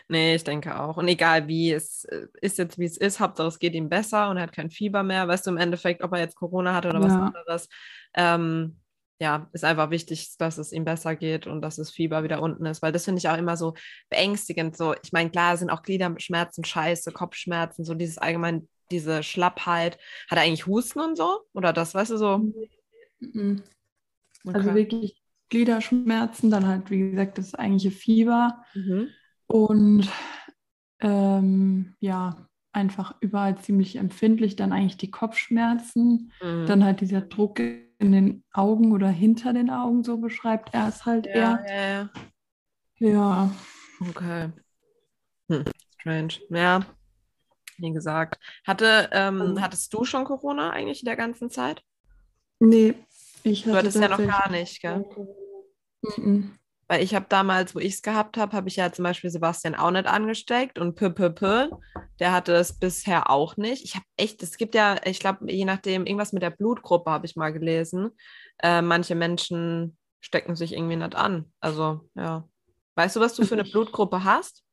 Nee, 0.08 0.34
ich 0.34 0.44
denke 0.44 0.80
auch. 0.80 0.96
Und 0.96 1.06
egal 1.08 1.46
wie, 1.46 1.72
es 1.72 2.04
äh, 2.04 2.26
ist 2.40 2.58
jetzt 2.58 2.78
wie 2.78 2.84
es 2.84 2.96
ist, 2.96 3.20
Hauptsache 3.20 3.48
es 3.48 3.58
geht 3.58 3.74
ihm 3.74 3.88
besser 3.88 4.28
und 4.28 4.36
er 4.36 4.44
hat 4.44 4.52
kein 4.52 4.70
Fieber 4.70 5.02
mehr. 5.02 5.28
Weißt 5.28 5.46
du 5.46 5.50
im 5.50 5.56
Endeffekt, 5.56 6.02
ob 6.02 6.12
er 6.12 6.18
jetzt 6.18 6.34
Corona 6.34 6.74
hat 6.74 6.86
oder 6.86 7.00
ja. 7.00 7.04
was 7.04 7.12
anderes. 7.12 7.68
Ähm, 8.14 8.80
ja, 9.20 9.48
ist 9.52 9.64
einfach 9.64 9.90
wichtig, 9.90 10.36
dass 10.38 10.58
es 10.58 10.72
ihm 10.72 10.84
besser 10.84 11.16
geht 11.16 11.46
und 11.46 11.60
dass 11.60 11.76
das 11.76 11.90
Fieber 11.90 12.22
wieder 12.22 12.40
unten 12.40 12.66
ist, 12.66 12.82
weil 12.82 12.92
das 12.92 13.04
finde 13.04 13.18
ich 13.18 13.28
auch 13.28 13.36
immer 13.36 13.56
so 13.56 13.74
beängstigend. 14.10 14.76
So, 14.76 14.94
ich 15.02 15.12
meine, 15.12 15.30
klar 15.30 15.56
sind 15.56 15.70
auch 15.70 15.82
Gliederschmerzen 15.82 16.64
scheiße, 16.64 17.10
Kopfschmerzen, 17.12 17.84
so 17.84 17.94
dieses 17.94 18.18
allgemein, 18.18 18.68
diese 18.90 19.22
Schlappheit. 19.22 19.98
Hat 20.30 20.38
er 20.38 20.42
eigentlich 20.44 20.66
Husten 20.66 21.00
und 21.00 21.16
so? 21.16 21.40
Oder 21.52 21.72
das, 21.72 21.94
weißt 21.94 22.12
du, 22.12 22.16
so? 22.16 22.38
Mhm. 23.18 23.62
Okay. 24.44 24.56
Also 24.56 24.74
wirklich 24.74 25.20
Gliederschmerzen, 25.48 26.50
dann 26.50 26.66
halt, 26.66 26.90
wie 26.90 27.10
gesagt, 27.10 27.38
das 27.38 27.54
eigentliche 27.54 27.90
Fieber 27.90 28.64
mhm. 28.74 29.08
und 29.46 30.08
ähm, 31.00 31.94
ja, 32.00 32.48
einfach 32.72 33.16
überall 33.20 33.58
ziemlich 33.58 33.96
empfindlich, 33.96 34.56
dann 34.56 34.72
eigentlich 34.72 34.96
die 34.96 35.10
Kopfschmerzen, 35.10 36.32
mhm. 36.42 36.66
dann 36.66 36.84
halt 36.84 37.00
dieser 37.00 37.22
Druck 37.22 37.60
in 37.60 38.12
den 38.12 38.44
Augen 38.52 38.92
oder 38.92 39.08
hinter 39.08 39.52
den 39.52 39.70
Augen, 39.70 40.04
so 40.04 40.18
beschreibt 40.18 40.74
er 40.74 40.88
es 40.88 41.04
halt 41.04 41.26
ja, 41.26 41.32
eher. 41.32 42.10
Ja, 42.98 43.08
ja. 43.08 43.08
ja. 43.08 43.50
Okay. 44.08 44.50
Hm. 45.48 45.64
Strange. 45.98 46.34
Ja, 46.50 46.80
wie 47.78 47.92
gesagt. 47.92 48.38
Hatte, 48.64 49.08
ähm, 49.12 49.52
mhm. 49.52 49.60
Hattest 49.60 49.92
du 49.94 50.04
schon 50.04 50.24
Corona 50.24 50.70
eigentlich 50.70 51.02
in 51.02 51.06
der 51.06 51.16
ganzen 51.16 51.50
Zeit? 51.50 51.82
Nee, 52.60 52.94
ich 53.50 53.64
du 53.64 53.74
hattest 53.74 53.98
ja 54.00 54.08
noch 54.08 54.18
gar 54.18 54.50
nicht, 54.50 54.80
gell? 54.80 55.04
Mhm. 56.16 56.54
Weil 56.90 57.02
ich 57.02 57.14
habe 57.14 57.26
damals, 57.28 57.74
wo 57.74 57.80
ich 57.80 57.94
es 57.94 58.02
gehabt 58.02 58.38
habe, 58.38 58.56
habe 58.56 58.68
ich 58.68 58.76
ja 58.76 58.90
zum 58.90 59.02
Beispiel 59.02 59.28
Sebastian 59.28 59.74
auch 59.74 59.90
nicht 59.90 60.06
angesteckt 60.06 60.78
und 60.78 60.94
P, 60.94 61.10
P, 61.10 61.28
P, 61.30 61.68
der 62.18 62.32
hatte 62.32 62.54
es 62.54 62.78
bisher 62.78 63.30
auch 63.30 63.58
nicht. 63.58 63.84
Ich 63.84 63.94
habe 63.94 64.06
echt, 64.16 64.42
es 64.42 64.56
gibt 64.56 64.74
ja, 64.74 64.96
ich 65.04 65.20
glaube, 65.20 65.52
je 65.52 65.66
nachdem, 65.66 66.06
irgendwas 66.06 66.32
mit 66.32 66.42
der 66.42 66.50
Blutgruppe 66.50 67.10
habe 67.10 67.26
ich 67.26 67.36
mal 67.36 67.52
gelesen. 67.52 68.10
Äh, 68.62 68.80
manche 68.80 69.14
Menschen 69.14 69.98
stecken 70.20 70.56
sich 70.56 70.72
irgendwie 70.72 70.96
nicht 70.96 71.14
an. 71.14 71.52
Also, 71.60 72.08
ja. 72.14 72.48
Weißt 72.94 73.16
du, 73.16 73.20
was 73.20 73.34
du 73.34 73.44
für 73.44 73.54
eine 73.54 73.64
Blutgruppe 73.64 74.24
hast? 74.24 74.64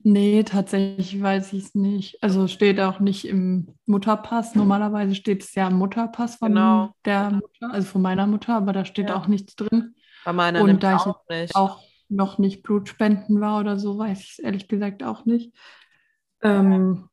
Nee, 0.00 0.44
tatsächlich 0.44 1.20
weiß 1.20 1.52
ich 1.52 1.64
es 1.64 1.74
nicht. 1.74 2.22
Also 2.22 2.46
steht 2.46 2.78
auch 2.80 3.00
nicht 3.00 3.26
im 3.26 3.74
Mutterpass. 3.86 4.54
Normalerweise 4.54 5.14
steht 5.14 5.42
es 5.42 5.54
ja 5.54 5.68
im 5.68 5.78
Mutterpass 5.78 6.36
von 6.36 6.50
genau. 6.50 6.92
der 7.04 7.30
Mutter, 7.30 7.72
also 7.72 7.88
von 7.88 8.02
meiner 8.02 8.26
Mutter, 8.26 8.54
aber 8.54 8.72
da 8.72 8.84
steht 8.84 9.08
ja. 9.08 9.16
auch 9.16 9.26
nichts 9.26 9.56
drin. 9.56 9.94
Bei 10.24 10.32
meiner 10.32 10.62
Und 10.62 10.82
da 10.82 10.96
ich 10.96 11.02
auch, 11.02 11.20
nicht. 11.28 11.56
auch 11.56 11.82
noch 12.08 12.38
nicht 12.38 12.62
Blutspenden 12.62 13.40
war 13.40 13.58
oder 13.60 13.78
so, 13.78 13.98
weiß 13.98 14.20
ich 14.20 14.30
es 14.32 14.38
ehrlich 14.38 14.68
gesagt 14.68 15.02
auch 15.02 15.24
nicht. 15.24 15.52
Ähm, 16.42 17.08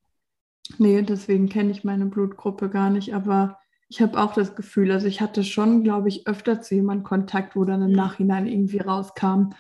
nee, 0.78 1.02
deswegen 1.02 1.50
kenne 1.50 1.72
ich 1.72 1.84
meine 1.84 2.06
Blutgruppe 2.06 2.70
gar 2.70 2.90
nicht, 2.90 3.14
aber 3.16 3.58
ich 3.90 4.02
habe 4.02 4.20
auch 4.20 4.34
das 4.34 4.56
Gefühl, 4.56 4.92
also 4.92 5.08
ich 5.08 5.22
hatte 5.22 5.44
schon, 5.44 5.84
glaube 5.84 6.10
ich, 6.10 6.28
öfter 6.28 6.62
zu 6.62 6.76
jemandem 6.76 7.04
Kontakt, 7.04 7.56
wo 7.56 7.66
dann 7.66 7.82
im 7.82 7.92
Nachhinein 7.92 8.48
irgendwie 8.48 8.80
rauskam, 8.80 9.54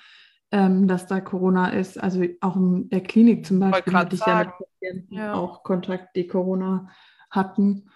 ähm, 0.53 0.87
dass 0.87 1.07
da 1.07 1.19
Corona 1.19 1.69
ist. 1.69 2.01
Also 2.01 2.23
auch 2.39 2.55
in 2.55 2.87
der 2.89 3.01
Klinik 3.01 3.43
zum 3.43 3.59
Beispiel 3.59 3.91
hatte 3.93 4.13
ich 4.13 4.21
sagen. 4.21 4.51
ja 4.51 4.55
mit 4.59 4.69
Patienten 4.69 5.15
ja. 5.15 5.33
auch 5.33 5.63
Kontakt, 5.63 6.15
die 6.15 6.27
Corona 6.27 6.89
hatten. 7.31 7.89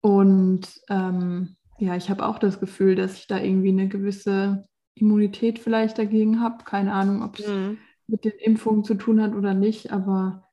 Und 0.00 0.68
ähm, 0.88 1.56
ja, 1.78 1.96
ich 1.96 2.08
habe 2.08 2.24
auch 2.24 2.38
das 2.38 2.60
Gefühl, 2.60 2.94
dass 2.94 3.18
ich 3.18 3.26
da 3.26 3.40
irgendwie 3.40 3.70
eine 3.70 3.88
gewisse 3.88 4.68
Immunität 4.94 5.58
vielleicht 5.58 5.98
dagegen 5.98 6.40
habe. 6.40 6.62
Keine 6.62 6.92
Ahnung, 6.92 7.24
ob 7.24 7.40
es 7.40 7.48
mhm. 7.48 7.78
mit 8.06 8.24
den 8.24 8.38
Impfungen 8.38 8.84
zu 8.84 8.94
tun 8.94 9.20
hat 9.20 9.34
oder 9.34 9.52
nicht, 9.52 9.92
aber 9.92 10.48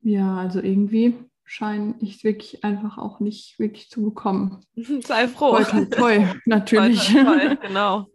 ja, 0.00 0.38
also 0.38 0.60
irgendwie 0.60 1.14
scheine 1.44 1.94
ich 2.00 2.16
es 2.16 2.24
wirklich 2.24 2.64
einfach 2.64 2.98
auch 2.98 3.20
nicht 3.20 3.60
wirklich 3.60 3.90
zu 3.90 4.02
bekommen. 4.02 4.64
Sei 5.04 5.28
froh. 5.28 5.56
Toll, 5.62 5.88
toll, 5.88 6.34
natürlich. 6.46 7.12
Toi, 7.12 7.22
toi, 7.22 7.56
genau. 7.62 8.06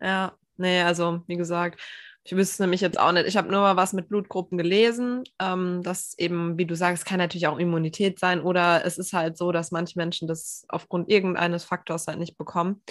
Ja. 0.00 0.36
Nee, 0.56 0.82
also 0.82 1.22
wie 1.26 1.36
gesagt, 1.36 1.80
ich 2.24 2.36
wüsste 2.36 2.52
es 2.54 2.58
nämlich 2.60 2.80
jetzt 2.80 2.98
auch 3.00 3.10
nicht. 3.12 3.26
Ich 3.26 3.36
habe 3.36 3.50
nur 3.50 3.60
mal 3.62 3.76
was 3.76 3.92
mit 3.92 4.08
Blutgruppen 4.08 4.56
gelesen. 4.58 5.24
Ähm, 5.40 5.80
das 5.82 6.14
eben, 6.18 6.56
wie 6.58 6.66
du 6.66 6.76
sagst, 6.76 7.04
kann 7.04 7.18
natürlich 7.18 7.48
auch 7.48 7.58
Immunität 7.58 8.18
sein 8.20 8.40
oder 8.40 8.84
es 8.84 8.98
ist 8.98 9.12
halt 9.12 9.36
so, 9.36 9.50
dass 9.50 9.72
manche 9.72 9.98
Menschen 9.98 10.28
das 10.28 10.64
aufgrund 10.68 11.10
irgendeines 11.10 11.64
Faktors 11.64 12.06
halt 12.06 12.18
nicht 12.18 12.38
bekommen. 12.38 12.82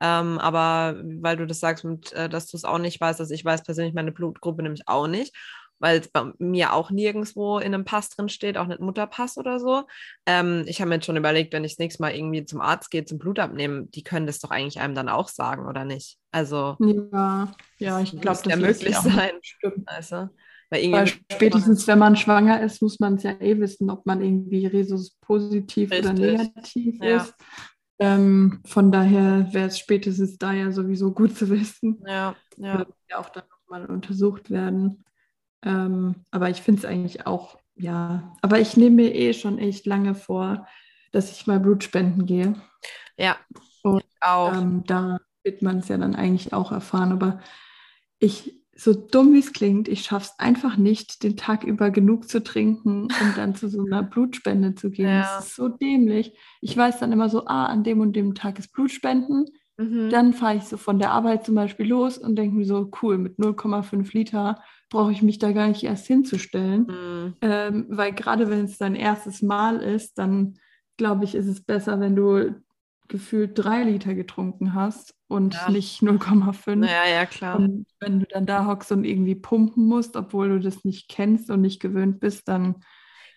Ähm, 0.00 0.38
aber 0.38 0.96
weil 1.04 1.36
du 1.38 1.46
das 1.46 1.58
sagst, 1.60 1.84
mit, 1.84 2.12
äh, 2.12 2.28
dass 2.28 2.46
du 2.48 2.56
es 2.56 2.64
auch 2.64 2.78
nicht 2.78 3.00
weißt, 3.00 3.18
also 3.20 3.32
ich 3.34 3.44
weiß 3.44 3.62
persönlich 3.64 3.94
meine 3.94 4.12
Blutgruppe 4.12 4.62
nämlich 4.62 4.82
auch 4.86 5.06
nicht 5.08 5.34
weil 5.78 6.00
es 6.00 6.08
bei 6.08 6.32
mir 6.38 6.72
auch 6.72 6.90
nirgendwo 6.90 7.58
in 7.58 7.74
einem 7.74 7.84
Pass 7.84 8.10
drin 8.10 8.28
steht, 8.28 8.56
auch 8.56 8.66
nicht 8.66 8.80
Mutterpass 8.80 9.36
oder 9.36 9.58
so. 9.58 9.84
Ähm, 10.26 10.64
ich 10.66 10.80
habe 10.80 10.88
mir 10.88 10.96
jetzt 10.96 11.06
schon 11.06 11.16
überlegt, 11.16 11.52
wenn 11.52 11.64
ich 11.64 11.72
das 11.72 11.78
nächste 11.78 12.02
Mal 12.02 12.14
irgendwie 12.14 12.44
zum 12.44 12.60
Arzt 12.60 12.90
gehe, 12.90 13.04
zum 13.04 13.18
Blut 13.18 13.38
abnehmen, 13.38 13.90
die 13.90 14.02
können 14.02 14.26
das 14.26 14.38
doch 14.38 14.50
eigentlich 14.50 14.80
einem 14.80 14.94
dann 14.94 15.08
auch 15.08 15.28
sagen, 15.28 15.66
oder 15.66 15.84
nicht? 15.84 16.18
Also 16.30 16.76
ja, 16.80 17.52
ja, 17.78 18.00
ich 18.00 18.10
glaube, 18.12 18.38
das 18.42 18.44
ja 18.44 18.56
möglich 18.56 18.96
sein. 18.96 19.32
Stimmt. 19.42 19.82
Also, 19.86 20.28
weil, 20.70 20.92
weil 20.92 21.06
spätestens, 21.06 21.86
wenn 21.86 21.98
man 21.98 22.16
schwanger 22.16 22.62
ist, 22.62 22.82
muss 22.82 22.98
man 22.98 23.14
es 23.14 23.22
ja 23.22 23.32
eh 23.40 23.58
wissen, 23.60 23.90
ob 23.90 24.04
man 24.06 24.22
irgendwie 24.22 24.66
Rhesus 24.66 25.16
positiv 25.20 25.90
Richtig. 25.90 26.10
oder 26.10 26.12
negativ 26.14 26.98
ja. 27.00 27.16
ist. 27.18 27.34
Ähm, 27.98 28.60
von 28.66 28.92
daher 28.92 29.48
wäre 29.52 29.68
es 29.68 29.78
spätestens 29.78 30.36
da 30.36 30.52
ja 30.52 30.70
sowieso 30.70 31.12
gut 31.12 31.36
zu 31.36 31.48
wissen. 31.48 32.02
Ja, 32.06 32.36
ja. 32.58 32.86
ja 33.08 33.18
auch 33.18 33.30
dann 33.30 33.44
nochmal 33.48 33.86
untersucht 33.86 34.50
werden. 34.50 35.04
Ähm, 35.66 36.14
aber 36.30 36.48
ich 36.48 36.62
finde 36.62 36.78
es 36.78 36.84
eigentlich 36.86 37.26
auch, 37.26 37.58
ja, 37.74 38.32
aber 38.40 38.60
ich 38.60 38.76
nehme 38.76 38.96
mir 38.96 39.14
eh 39.14 39.34
schon 39.34 39.58
echt 39.58 39.84
lange 39.84 40.14
vor, 40.14 40.66
dass 41.12 41.32
ich 41.32 41.46
mal 41.46 41.60
Blut 41.60 41.82
spenden 41.82 42.24
gehe. 42.24 42.54
Ja, 43.18 43.36
und 43.82 44.04
auch. 44.20 44.54
Ähm, 44.56 44.84
da 44.86 45.18
wird 45.42 45.62
man 45.62 45.78
es 45.78 45.88
ja 45.88 45.98
dann 45.98 46.14
eigentlich 46.14 46.52
auch 46.52 46.70
erfahren. 46.70 47.12
Aber 47.12 47.40
ich, 48.18 48.62
so 48.76 48.92
dumm 48.92 49.32
wie 49.32 49.40
es 49.40 49.52
klingt, 49.52 49.88
ich 49.88 50.02
schaffe 50.02 50.30
es 50.30 50.38
einfach 50.38 50.76
nicht, 50.76 51.22
den 51.24 51.36
Tag 51.36 51.64
über 51.64 51.90
genug 51.90 52.28
zu 52.28 52.42
trinken, 52.42 53.04
um 53.04 53.34
dann 53.34 53.54
zu 53.54 53.68
so 53.68 53.84
einer 53.84 54.02
Blutspende 54.02 54.74
zu 54.74 54.90
gehen. 54.90 55.08
Ja. 55.08 55.36
Das 55.36 55.46
ist 55.46 55.56
so 55.56 55.68
dämlich. 55.68 56.36
Ich 56.60 56.76
weiß 56.76 57.00
dann 57.00 57.12
immer 57.12 57.28
so, 57.28 57.46
ah, 57.46 57.66
an 57.66 57.82
dem 57.82 58.00
und 58.00 58.14
dem 58.14 58.34
Tag 58.34 58.58
ist 58.58 58.72
Blutspenden. 58.72 59.46
Mhm. 59.78 60.10
Dann 60.10 60.32
fahre 60.32 60.56
ich 60.56 60.64
so 60.64 60.76
von 60.76 60.98
der 60.98 61.10
Arbeit 61.10 61.44
zum 61.44 61.54
Beispiel 61.54 61.86
los 61.86 62.18
und 62.18 62.36
denke 62.36 62.56
mir 62.56 62.66
so, 62.66 62.90
cool, 63.02 63.18
mit 63.18 63.38
0,5 63.38 64.12
Liter 64.12 64.62
brauche 64.88 65.12
ich 65.12 65.22
mich 65.22 65.38
da 65.38 65.52
gar 65.52 65.68
nicht 65.68 65.84
erst 65.84 66.06
hinzustellen. 66.06 66.86
Mhm. 66.86 67.34
Ähm, 67.40 67.86
weil 67.88 68.12
gerade 68.12 68.48
wenn 68.50 68.64
es 68.64 68.78
dein 68.78 68.94
erstes 68.94 69.42
Mal 69.42 69.82
ist, 69.82 70.18
dann 70.18 70.58
glaube 70.96 71.24
ich, 71.24 71.34
ist 71.34 71.46
es 71.46 71.62
besser, 71.62 72.00
wenn 72.00 72.16
du 72.16 72.54
gefühlt 73.08 73.52
drei 73.54 73.84
Liter 73.84 74.14
getrunken 74.14 74.74
hast 74.74 75.14
und 75.28 75.54
ja. 75.54 75.70
nicht 75.70 76.02
0,5. 76.02 76.86
Ja, 76.86 77.06
ja, 77.06 77.26
klar. 77.26 77.56
Und 77.56 77.86
wenn 78.00 78.20
du 78.20 78.26
dann 78.26 78.46
da 78.46 78.66
hockst 78.66 78.90
und 78.92 79.04
irgendwie 79.04 79.34
pumpen 79.34 79.86
musst, 79.86 80.16
obwohl 80.16 80.48
du 80.48 80.60
das 80.60 80.84
nicht 80.84 81.08
kennst 81.08 81.50
und 81.50 81.60
nicht 81.60 81.80
gewöhnt 81.80 82.20
bist, 82.20 82.48
dann. 82.48 82.76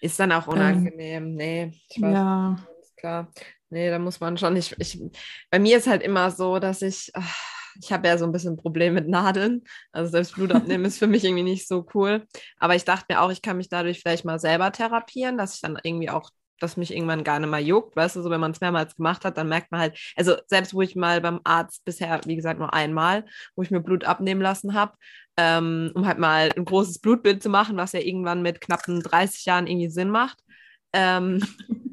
Ist 0.01 0.20
dann 0.20 0.32
auch 0.32 0.48
unangenehm. 0.48 1.24
Ähm, 1.24 1.36
nee, 1.36 1.72
ich 1.89 2.01
weiß. 2.01 2.13
Ja. 2.13 2.56
Klar. 2.96 3.32
Nee, 3.70 3.89
da 3.89 4.00
muss 4.00 4.20
man 4.20 4.38
schon 4.38 4.53
nicht. 4.53 4.75
Ich, 4.79 5.00
bei 5.51 5.60
mir 5.60 5.77
ist 5.77 5.88
halt 5.88 6.01
immer 6.01 6.32
so, 6.32 6.60
dass 6.60 6.82
ich. 6.82 7.12
Ach, 7.13 7.58
ich 7.81 7.91
habe 7.91 8.07
ja 8.07 8.17
so 8.17 8.25
ein 8.25 8.31
bisschen 8.31 8.53
ein 8.53 8.57
Problem 8.57 8.93
mit 8.93 9.07
Nadeln. 9.07 9.63
Also 9.91 10.11
selbst 10.11 10.35
Blut 10.35 10.51
abnehmen 10.51 10.85
ist 10.85 10.99
für 10.99 11.07
mich 11.07 11.23
irgendwie 11.23 11.43
nicht 11.43 11.67
so 11.67 11.85
cool. 11.93 12.25
Aber 12.57 12.75
ich 12.75 12.85
dachte 12.85 13.05
mir 13.09 13.21
auch, 13.21 13.31
ich 13.31 13.41
kann 13.41 13.57
mich 13.57 13.69
dadurch 13.69 13.99
vielleicht 14.01 14.25
mal 14.25 14.39
selber 14.39 14.71
therapieren, 14.71 15.38
dass 15.38 15.55
ich 15.55 15.61
dann 15.61 15.77
irgendwie 15.83 16.09
auch 16.09 16.31
dass 16.59 16.77
mich 16.77 16.93
irgendwann 16.93 17.23
gar 17.23 17.39
nicht 17.39 17.49
mehr 17.49 17.61
juckt, 17.61 17.95
weißt 17.95 18.17
du, 18.17 18.21
so 18.21 18.29
wenn 18.29 18.41
man 18.41 18.51
es 18.51 18.61
mehrmals 18.61 18.95
gemacht 18.95 19.25
hat, 19.25 19.38
dann 19.38 19.47
merkt 19.47 19.71
man 19.71 19.81
halt, 19.81 19.97
also 20.15 20.35
selbst 20.47 20.73
wo 20.73 20.81
ich 20.81 20.95
mal 20.95 21.21
beim 21.21 21.39
Arzt 21.43 21.85
bisher, 21.85 22.19
wie 22.25 22.35
gesagt, 22.35 22.59
nur 22.59 22.73
einmal, 22.73 23.25
wo 23.55 23.61
ich 23.63 23.71
mir 23.71 23.79
Blut 23.79 24.03
abnehmen 24.03 24.41
lassen 24.41 24.73
habe, 24.73 24.93
ähm, 25.38 25.91
um 25.95 26.05
halt 26.05 26.19
mal 26.19 26.49
ein 26.55 26.65
großes 26.65 26.99
Blutbild 26.99 27.41
zu 27.41 27.49
machen, 27.49 27.77
was 27.77 27.93
ja 27.93 28.01
irgendwann 28.01 28.41
mit 28.41 28.61
knappen 28.61 29.01
30 29.01 29.45
Jahren 29.45 29.67
irgendwie 29.67 29.89
Sinn 29.89 30.09
macht. 30.09 30.39
Ähm, 30.93 31.41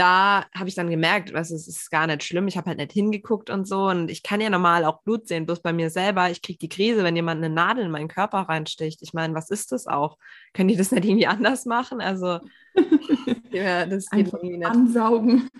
da 0.00 0.46
habe 0.56 0.70
ich 0.70 0.74
dann 0.74 0.88
gemerkt, 0.88 1.34
was 1.34 1.50
es 1.50 1.68
ist 1.68 1.90
gar 1.90 2.06
nicht 2.06 2.24
schlimm. 2.24 2.48
Ich 2.48 2.56
habe 2.56 2.68
halt 2.68 2.78
nicht 2.78 2.92
hingeguckt 2.92 3.50
und 3.50 3.68
so. 3.68 3.88
Und 3.88 4.10
ich 4.10 4.22
kann 4.22 4.40
ja 4.40 4.48
normal 4.48 4.86
auch 4.86 5.02
Blut 5.02 5.28
sehen, 5.28 5.44
bloß 5.44 5.60
bei 5.60 5.74
mir 5.74 5.90
selber. 5.90 6.30
Ich 6.30 6.40
kriege 6.40 6.58
die 6.58 6.70
Krise, 6.70 7.04
wenn 7.04 7.16
jemand 7.16 7.44
eine 7.44 7.54
Nadel 7.54 7.84
in 7.84 7.90
meinen 7.90 8.08
Körper 8.08 8.38
reinsticht. 8.38 9.02
Ich 9.02 9.12
meine, 9.12 9.34
was 9.34 9.50
ist 9.50 9.72
das 9.72 9.86
auch? 9.86 10.16
Können 10.54 10.68
die 10.68 10.76
das 10.76 10.90
nicht 10.90 11.04
irgendwie 11.04 11.26
anders 11.26 11.66
machen? 11.66 12.00
Also, 12.00 12.40
ja, 13.52 13.84
das 13.84 14.08
geht 14.08 14.26
einfach 14.26 14.38
irgendwie 14.38 14.56
nicht. 14.56 14.70
Ansaugen. 14.70 15.50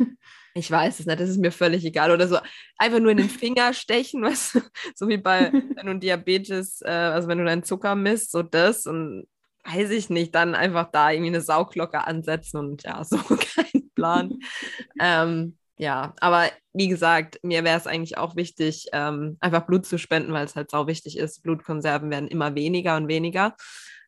Ich 0.55 0.71
weiß 0.71 1.01
es 1.01 1.07
nicht, 1.07 1.21
das 1.21 1.29
ist 1.29 1.39
mir 1.39 1.53
völlig 1.53 1.85
egal. 1.85 2.11
Oder 2.11 2.27
so 2.27 2.39
einfach 2.79 2.99
nur 2.99 3.11
in 3.11 3.19
den 3.19 3.29
Finger 3.29 3.75
stechen, 3.75 4.23
was, 4.23 4.59
so 4.95 5.07
wie 5.07 5.19
bei, 5.19 5.53
wenn 5.77 5.87
du 5.87 5.99
Diabetes, 5.99 6.81
äh, 6.81 6.89
also 6.89 7.29
wenn 7.29 7.39
du 7.39 7.45
deinen 7.45 7.63
Zucker 7.63 7.95
misst, 7.95 8.31
so 8.31 8.43
das 8.43 8.87
und 8.87 9.27
weiß 9.65 9.91
ich 9.91 10.11
nicht, 10.11 10.35
dann 10.35 10.55
einfach 10.55 10.91
da 10.91 11.11
irgendwie 11.11 11.31
eine 11.31 11.41
Sauglocke 11.41 12.07
ansetzen 12.07 12.59
und 12.59 12.83
ja, 12.83 13.03
so 13.05 13.19
kein 13.19 13.91
Plan. 13.95 14.39
ähm, 15.01 15.57
ja, 15.77 16.15
aber 16.21 16.51
wie 16.75 16.89
gesagt, 16.89 17.39
mir 17.43 17.65
wäre 17.65 17.79
es 17.79 17.87
eigentlich 17.87 18.19
auch 18.19 18.37
wichtig, 18.37 18.89
ähm, 18.93 19.39
einfach 19.41 19.67
Blut 19.67 19.87
zu 19.87 19.99
spenden, 19.99 20.33
weil 20.33 20.45
es 20.45 20.55
halt 20.55 20.71
sau 20.71 20.87
wichtig 20.87 21.17
ist. 21.17 21.43
Blutkonserven 21.43 22.11
werden 22.11 22.29
immer 22.29 22.55
weniger 22.55 22.97
und 22.97 23.09
weniger. 23.09 23.57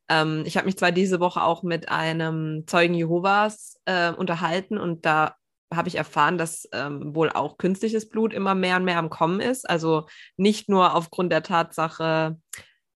Ähm, 0.09 0.43
ich 0.45 0.57
habe 0.57 0.67
mich 0.67 0.77
zwar 0.77 0.93
diese 0.93 1.19
Woche 1.19 1.43
auch 1.43 1.63
mit 1.63 1.89
einem 1.89 2.65
Zeugen 2.67 2.95
Jehovas 2.95 3.81
äh, 3.87 4.13
unterhalten 4.13 4.77
und 4.77 5.07
da 5.07 5.37
habe 5.75 5.89
ich 5.89 5.95
erfahren, 5.95 6.37
dass 6.37 6.69
ähm, 6.73 7.15
wohl 7.15 7.31
auch 7.31 7.57
künstliches 7.57 8.09
Blut 8.09 8.35
immer 8.35 8.55
mehr 8.55 8.77
und 8.77 8.85
mehr 8.85 8.99
am 8.99 9.09
Kommen 9.09 9.41
ist. 9.41 9.69
Also 9.69 10.07
nicht 10.37 10.69
nur 10.69 10.95
aufgrund 10.95 11.33
der 11.33 11.43
Tatsache, 11.43 12.37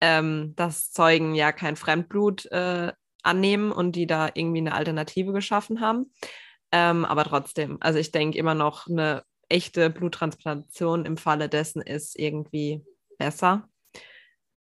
ähm, 0.03 0.53
dass 0.57 0.91
Zeugen 0.91 1.33
ja 1.33 1.53
kein 1.53 1.77
Fremdblut 1.77 2.45
äh, 2.47 2.91
annehmen 3.23 3.71
und 3.71 3.95
die 3.95 4.05
da 4.05 4.29
irgendwie 4.33 4.57
eine 4.59 4.73
Alternative 4.73 5.31
geschaffen 5.31 5.79
haben. 5.79 6.13
Ähm, 6.73 7.05
aber 7.05 7.23
trotzdem, 7.23 7.77
also 7.79 7.99
ich 7.99 8.11
denke 8.11 8.37
immer 8.37 8.53
noch, 8.53 8.87
eine 8.87 9.23
echte 9.47 9.89
Bluttransplantation 9.89 11.05
im 11.05 11.15
Falle 11.15 11.47
dessen 11.47 11.81
ist 11.81 12.19
irgendwie 12.19 12.83
besser. 13.17 13.69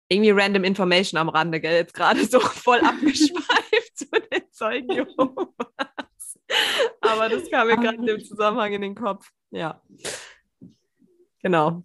Irgendwie 0.09 0.31
random 0.31 0.65
Information 0.65 1.19
am 1.19 1.29
Rande, 1.29 1.61
gell? 1.61 1.75
Jetzt 1.75 1.93
gerade 1.93 2.25
so 2.25 2.41
voll 2.41 2.81
abgeschweift 2.81 3.99
zu 3.99 4.07
den 4.07 4.51
Zeugen 4.53 4.91
Jehovas. 4.91 6.39
Aber 7.03 7.29
das 7.29 7.51
kam 7.51 7.67
mir 7.67 7.77
gerade 7.77 8.11
im 8.11 8.25
Zusammenhang 8.25 8.73
in 8.73 8.81
den 8.81 8.95
Kopf. 8.95 9.31
Ja. 9.51 9.83
Genau. 11.43 11.83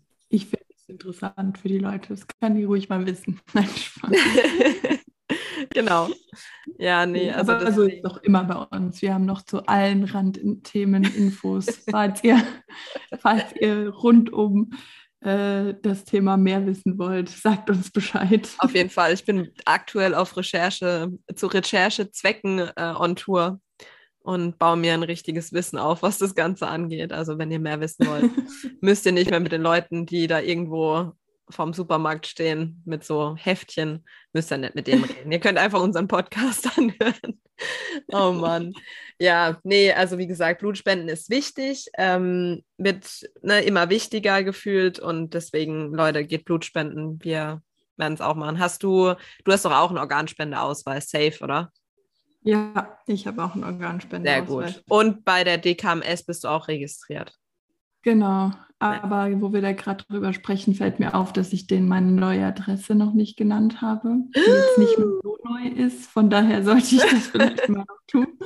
Interessant 0.92 1.58
für 1.58 1.70
die 1.70 1.80
Leute. 1.80 2.10
Das 2.10 2.28
kann 2.42 2.56
die 2.56 2.66
ruhig 2.66 2.90
mal 2.90 3.06
wissen. 3.06 3.40
Nein, 3.54 3.68
Spaß. 3.68 4.12
genau. 5.70 6.10
Ja, 6.78 7.06
nee, 7.06 7.32
also. 7.32 7.54
Aber 7.54 7.66
also 7.66 7.84
ist 7.84 8.04
doch 8.04 8.18
immer 8.24 8.44
bei 8.44 8.78
uns. 8.78 9.02
Wir 9.02 9.14
haben 9.14 9.26
noch 9.26 9.44
zu 9.44 9.66
allen 9.68 10.04
Randthemen 10.04 11.04
Infos, 11.04 11.84
falls 11.90 12.24
ihr, 12.24 12.44
falls 13.20 13.56
ihr 13.60 13.90
rundum 13.90 14.72
äh, 15.22 15.74
das 15.82 16.04
Thema 16.04 16.36
mehr 16.36 16.66
wissen 16.66 16.98
wollt, 16.98 17.30
sagt 17.30 17.70
uns 17.70 17.90
Bescheid. 17.90 18.50
Auf 18.58 18.76
jeden 18.76 18.90
Fall. 18.90 19.14
Ich 19.14 19.24
bin 19.24 19.50
aktuell 19.64 20.14
auf 20.14 20.36
Recherche, 20.36 21.10
zu 21.34 21.48
Recherchezwecken 21.48 22.60
äh, 22.60 22.94
on 22.98 23.16
Tour 23.16 23.62
und 24.24 24.60
baue 24.60 24.78
mir 24.78 24.94
ein 24.94 25.04
richtiges 25.04 25.54
Wissen 25.54 25.78
auf, 25.78 26.04
was 26.04 26.18
das 26.18 26.36
Ganze 26.36 26.68
angeht. 26.68 27.12
Also 27.12 27.38
wenn 27.38 27.52
ihr 27.52 27.60
mehr 27.60 27.80
wissen 27.80 28.08
wollt, 28.08 28.32
müsst 28.82 29.06
ihr 29.06 29.12
nicht 29.12 29.30
mehr 29.30 29.40
mit 29.40 29.52
den 29.52 29.62
Leuten, 29.62 30.06
die 30.06 30.28
da 30.28 30.40
irgendwo 30.40 31.14
vorm 31.52 31.74
Supermarkt 31.74 32.28
stehen 32.28 32.82
mit 32.86 33.04
so 33.04 33.36
Heftchen, 33.36 34.06
müsst 34.34 34.52
ihr 34.52 34.58
nicht 34.58 34.76
mit 34.76 34.88
denen 34.88 35.04
reden. 35.04 35.32
ihr 35.32 35.40
könnt 35.40 35.58
einfach 35.58 35.82
unseren 35.82 36.08
Podcast 36.08 36.70
anhören. 36.78 37.42
oh 38.08 38.32
Mann. 38.32 38.74
Ja, 39.20 39.60
nee, 39.64 39.92
also 39.92 40.18
wie 40.18 40.28
gesagt, 40.28 40.62
Blutspenden 40.62 41.10
ist 41.10 41.30
wichtig, 41.30 41.88
ähm, 41.98 42.64
wird 42.78 43.28
ne, 43.42 43.62
immer 43.62 43.90
wichtiger 43.90 44.44
gefühlt 44.44 45.00
und 45.00 45.34
deswegen, 45.34 45.94
Leute, 45.94 46.26
geht 46.26 46.46
Blutspenden. 46.46 47.24
Wir 47.24 47.62
werden 47.98 48.14
es 48.14 48.22
auch 48.22 48.36
machen. 48.36 48.60
Hast 48.60 48.84
du, 48.84 49.14
du 49.44 49.52
hast 49.52 49.66
doch 49.66 49.72
auch 49.72 49.90
einen 49.90 50.00
Organspendeausweis, 50.00 51.10
safe, 51.10 51.38
oder? 51.42 51.72
Ja, 52.44 52.98
ich 53.06 53.28
habe 53.28 53.44
auch 53.44 53.54
einen 53.54 53.64
Organspender. 53.64 54.32
Sehr 54.32 54.42
gut. 54.42 54.84
Und 54.90 55.24
bei 55.26 55.44
der 55.44 55.58
DKMS 55.58 56.24
bist 56.24 56.44
du 56.44 56.48
auch 56.48 56.68
registriert. 56.68 57.34
Genau, 58.04 58.52
aber 58.80 59.30
wo 59.42 59.54
wir 59.54 59.62
da 59.62 59.74
gerade 59.74 60.04
drüber 60.06 60.34
sprechen, 60.34 60.74
fällt 60.74 61.00
mir 61.00 61.14
auf, 61.14 61.34
dass 61.34 61.54
ich 61.54 61.68
denen 61.68 61.88
meine 61.88 62.12
neue 62.12 62.48
Adresse 62.48 62.96
noch 62.96 63.14
nicht 63.14 63.38
genannt 63.38 63.82
habe, 63.82 64.16
die 64.36 64.40
jetzt 64.40 64.78
nicht 64.80 64.98
mehr 64.98 65.08
so 65.22 65.38
neu 65.44 65.68
ist. 65.68 66.08
Von 66.08 66.32
daher 66.32 66.64
sollte 66.64 66.96
ich 66.96 67.02
das 67.02 67.28
vielleicht 67.28 67.70
mal 67.70 67.86
noch 67.88 68.00
tun. 68.08 68.40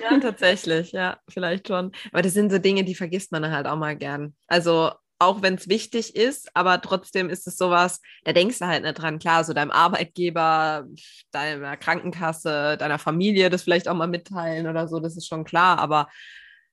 Ja, 0.00 0.16
tatsächlich, 0.20 0.92
ja, 0.92 1.18
vielleicht 1.28 1.66
schon. 1.66 1.90
Aber 2.12 2.22
das 2.22 2.34
sind 2.34 2.52
so 2.52 2.58
Dinge, 2.58 2.84
die 2.84 2.94
vergisst 2.94 3.32
man 3.32 3.50
halt 3.50 3.66
auch 3.66 3.76
mal 3.76 3.96
gern. 3.96 4.34
Also 4.46 4.92
auch 5.24 5.42
wenn 5.42 5.54
es 5.54 5.68
wichtig 5.68 6.16
ist, 6.16 6.54
aber 6.54 6.80
trotzdem 6.80 7.28
ist 7.28 7.46
es 7.46 7.56
sowas, 7.56 8.00
da 8.24 8.32
denkst 8.32 8.58
du 8.58 8.66
halt 8.66 8.82
nicht 8.82 8.94
dran. 8.94 9.18
Klar, 9.18 9.44
so 9.44 9.52
deinem 9.52 9.70
Arbeitgeber, 9.70 10.86
deiner 11.30 11.76
Krankenkasse, 11.76 12.76
deiner 12.76 12.98
Familie 12.98 13.50
das 13.50 13.62
vielleicht 13.62 13.88
auch 13.88 13.94
mal 13.94 14.06
mitteilen 14.06 14.66
oder 14.66 14.88
so, 14.88 15.00
das 15.00 15.16
ist 15.16 15.26
schon 15.26 15.44
klar, 15.44 15.78
aber. 15.78 16.08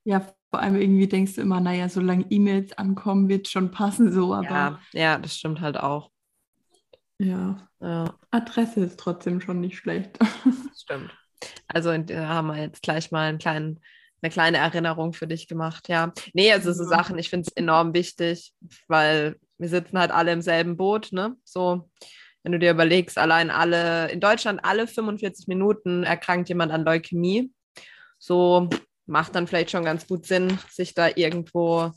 Ja, 0.03 0.25
vor 0.49 0.59
allem 0.59 0.75
irgendwie 0.75 1.07
denkst 1.07 1.35
du 1.35 1.41
immer, 1.41 1.61
naja, 1.61 1.87
solange 1.87 2.25
E-Mails 2.29 2.77
ankommen, 2.77 3.29
wird 3.29 3.47
schon 3.47 3.71
passen, 3.71 4.11
so, 4.11 4.33
aber. 4.33 4.49
Ja, 4.49 4.79
ja, 4.93 5.17
das 5.19 5.37
stimmt 5.37 5.61
halt 5.61 5.77
auch. 5.77 6.11
Ja. 7.19 7.67
ja. 7.79 8.15
Adresse 8.31 8.81
ist 8.81 8.99
trotzdem 8.99 9.41
schon 9.41 9.61
nicht 9.61 9.77
schlecht. 9.77 10.17
Stimmt. 10.75 11.15
Also 11.67 11.95
da 11.95 12.27
haben 12.27 12.47
wir 12.47 12.57
jetzt 12.57 12.81
gleich 12.81 13.11
mal 13.11 13.29
einen 13.29 13.37
kleinen 13.37 13.79
eine 14.21 14.31
kleine 14.31 14.57
Erinnerung 14.57 15.13
für 15.13 15.27
dich 15.27 15.47
gemacht, 15.47 15.89
ja. 15.89 16.13
Nee, 16.33 16.51
also 16.51 16.73
so 16.73 16.83
Sachen, 16.83 17.17
ich 17.17 17.29
finde 17.29 17.47
es 17.47 17.55
enorm 17.55 17.93
wichtig, 17.93 18.53
weil 18.87 19.35
wir 19.57 19.69
sitzen 19.69 19.99
halt 19.99 20.11
alle 20.11 20.31
im 20.31 20.41
selben 20.41 20.77
Boot, 20.77 21.11
ne? 21.11 21.35
So, 21.43 21.89
wenn 22.43 22.51
du 22.51 22.59
dir 22.59 22.71
überlegst, 22.71 23.17
allein 23.17 23.51
alle, 23.51 24.09
in 24.11 24.19
Deutschland 24.19 24.63
alle 24.63 24.87
45 24.87 25.47
Minuten 25.47 26.03
erkrankt 26.03 26.49
jemand 26.49 26.71
an 26.71 26.83
Leukämie. 26.83 27.51
So 28.17 28.69
macht 29.05 29.35
dann 29.35 29.47
vielleicht 29.47 29.71
schon 29.71 29.85
ganz 29.85 30.07
gut 30.07 30.25
Sinn, 30.25 30.57
sich 30.69 30.93
da 30.93 31.09
irgendwo 31.15 31.91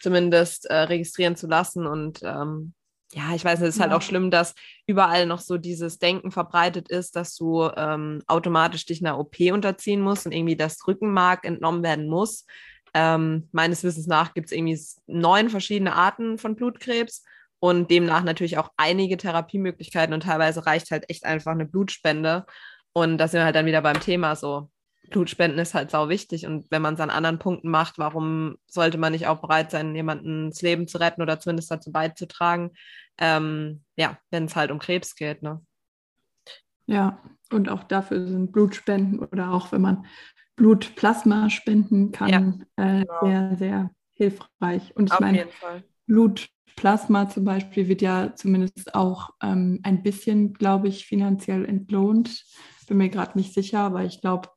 zumindest 0.00 0.66
äh, 0.66 0.74
registrieren 0.74 1.36
zu 1.36 1.46
lassen 1.46 1.86
und 1.86 2.20
ähm, 2.22 2.74
ja, 3.14 3.34
ich 3.34 3.44
weiß, 3.44 3.60
es 3.60 3.76
ist 3.76 3.80
halt 3.80 3.90
ja. 3.90 3.96
auch 3.96 4.02
schlimm, 4.02 4.30
dass 4.30 4.54
überall 4.86 5.26
noch 5.26 5.40
so 5.40 5.58
dieses 5.58 5.98
Denken 5.98 6.30
verbreitet 6.30 6.88
ist, 6.88 7.14
dass 7.14 7.36
du 7.36 7.68
ähm, 7.76 8.22
automatisch 8.26 8.86
dich 8.86 9.04
einer 9.04 9.18
OP 9.18 9.38
unterziehen 9.52 10.00
musst 10.00 10.24
und 10.24 10.32
irgendwie 10.32 10.56
das 10.56 10.86
Rückenmark 10.86 11.44
entnommen 11.44 11.82
werden 11.82 12.08
muss. 12.08 12.46
Ähm, 12.94 13.48
meines 13.52 13.84
Wissens 13.84 14.06
nach 14.06 14.32
gibt 14.32 14.46
es 14.46 14.52
irgendwie 14.52 14.80
neun 15.06 15.50
verschiedene 15.50 15.94
Arten 15.94 16.38
von 16.38 16.56
Blutkrebs 16.56 17.22
und 17.58 17.90
demnach 17.90 18.24
natürlich 18.24 18.58
auch 18.58 18.70
einige 18.76 19.16
Therapiemöglichkeiten 19.16 20.14
und 20.14 20.22
teilweise 20.22 20.64
reicht 20.66 20.90
halt 20.90 21.08
echt 21.08 21.24
einfach 21.24 21.52
eine 21.52 21.66
Blutspende. 21.66 22.46
Und 22.94 23.18
da 23.18 23.28
sind 23.28 23.40
wir 23.40 23.44
halt 23.44 23.56
dann 23.56 23.66
wieder 23.66 23.82
beim 23.82 24.00
Thema 24.00 24.36
so. 24.36 24.70
Blutspenden 25.12 25.58
ist 25.58 25.74
halt 25.74 25.90
sau 25.90 26.08
wichtig 26.08 26.46
und 26.46 26.66
wenn 26.70 26.82
man 26.82 26.94
es 26.94 27.00
an 27.00 27.10
anderen 27.10 27.38
Punkten 27.38 27.70
macht, 27.70 27.98
warum 27.98 28.56
sollte 28.66 28.98
man 28.98 29.12
nicht 29.12 29.26
auch 29.26 29.40
bereit 29.40 29.70
sein, 29.70 29.94
jemanden 29.94 30.50
das 30.50 30.62
Leben 30.62 30.88
zu 30.88 30.98
retten 30.98 31.22
oder 31.22 31.38
zumindest 31.38 31.70
dazu 31.70 31.92
beizutragen, 31.92 32.72
ähm, 33.18 33.82
ja, 33.96 34.18
wenn 34.30 34.46
es 34.46 34.56
halt 34.56 34.70
um 34.70 34.78
Krebs 34.78 35.14
geht. 35.14 35.42
Ne? 35.42 35.60
Ja, 36.86 37.18
und 37.50 37.68
auch 37.68 37.84
dafür 37.84 38.26
sind 38.26 38.52
Blutspenden 38.52 39.20
oder 39.20 39.52
auch 39.52 39.72
wenn 39.72 39.82
man 39.82 40.06
Blutplasma 40.56 41.50
spenden 41.50 42.12
kann, 42.12 42.66
ja, 42.76 42.84
äh, 42.84 43.04
genau. 43.04 43.20
sehr, 43.22 43.56
sehr 43.56 43.90
hilfreich. 44.14 44.94
Und 44.96 45.06
ich 45.06 45.12
Auf 45.12 45.20
meine, 45.20 45.48
Blutplasma 46.06 47.28
zum 47.28 47.44
Beispiel 47.44 47.88
wird 47.88 48.02
ja 48.02 48.34
zumindest 48.34 48.94
auch 48.94 49.30
ähm, 49.42 49.80
ein 49.82 50.02
bisschen, 50.02 50.52
glaube 50.52 50.88
ich, 50.88 51.06
finanziell 51.06 51.64
entlohnt. 51.64 52.44
Bin 52.88 52.98
mir 52.98 53.08
gerade 53.08 53.38
nicht 53.38 53.54
sicher, 53.54 53.80
aber 53.80 54.04
ich 54.04 54.20
glaube, 54.20 54.48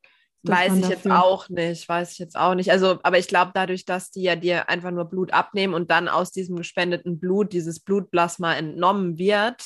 Weiß 0.48 0.78
ich 0.78 0.88
jetzt 0.88 1.10
auch 1.10 1.50
nicht, 1.50 1.88
weiß 1.88 2.14
ich 2.14 2.20
jetzt 2.20 2.38
auch 2.38 2.56
nicht. 2.56 2.72
Also, 2.72 3.00
aber 3.04 3.18
ich 3.18 3.28
glaube, 3.28 3.52
dadurch, 3.54 3.86
dass 3.86 4.12
die 4.12 4.24
ja 4.24 4.36
dir 4.36 4.70
einfach 4.70 4.92
nur 4.92 5.06
Blut 5.06 5.34
abnehmen 5.34 5.74
und 5.74 5.92
dann 5.92 6.08
aus 6.08 6.32
diesem 6.32 6.56
gespendeten 6.56 7.20
Blut 7.20 7.54
dieses 7.54 7.80
Blutplasma 7.80 8.54
entnommen 8.54 9.18
wird, 9.18 9.62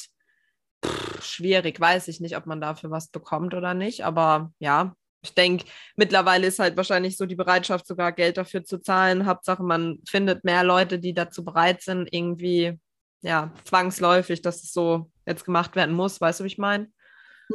pff, 0.86 1.24
schwierig, 1.24 1.80
weiß 1.80 2.08
ich 2.08 2.20
nicht, 2.20 2.38
ob 2.38 2.46
man 2.46 2.62
dafür 2.62 2.92
was 2.92 3.08
bekommt 3.10 3.54
oder 3.54 3.74
nicht. 3.74 4.06
Aber 4.06 4.52
ja, 4.60 4.96
ich 5.22 5.34
denke, 5.34 5.66
mittlerweile 5.96 6.48
ist 6.48 6.60
halt 6.60 6.78
wahrscheinlich 6.78 7.18
so 7.18 7.26
die 7.26 7.36
Bereitschaft, 7.36 7.86
sogar 7.86 8.12
Geld 8.12 8.38
dafür 8.38 8.64
zu 8.64 8.82
zahlen. 8.82 9.26
Hauptsache, 9.26 9.64
man 9.64 10.00
findet 10.08 10.44
mehr 10.44 10.64
Leute, 10.64 11.00
die 11.00 11.14
dazu 11.14 11.44
bereit 11.44 11.82
sind, 11.82 12.08
irgendwie, 12.12 12.80
ja, 13.22 13.52
zwangsläufig, 13.66 14.42
dass 14.42 14.64
es 14.64 14.72
so 14.72 15.12
jetzt 15.26 15.44
gemacht 15.44 15.76
werden 15.76 15.94
muss. 15.94 16.22
Weißt 16.22 16.40
du, 16.40 16.46
wie 16.46 16.48
ich 16.48 16.58
meine? 16.58 16.90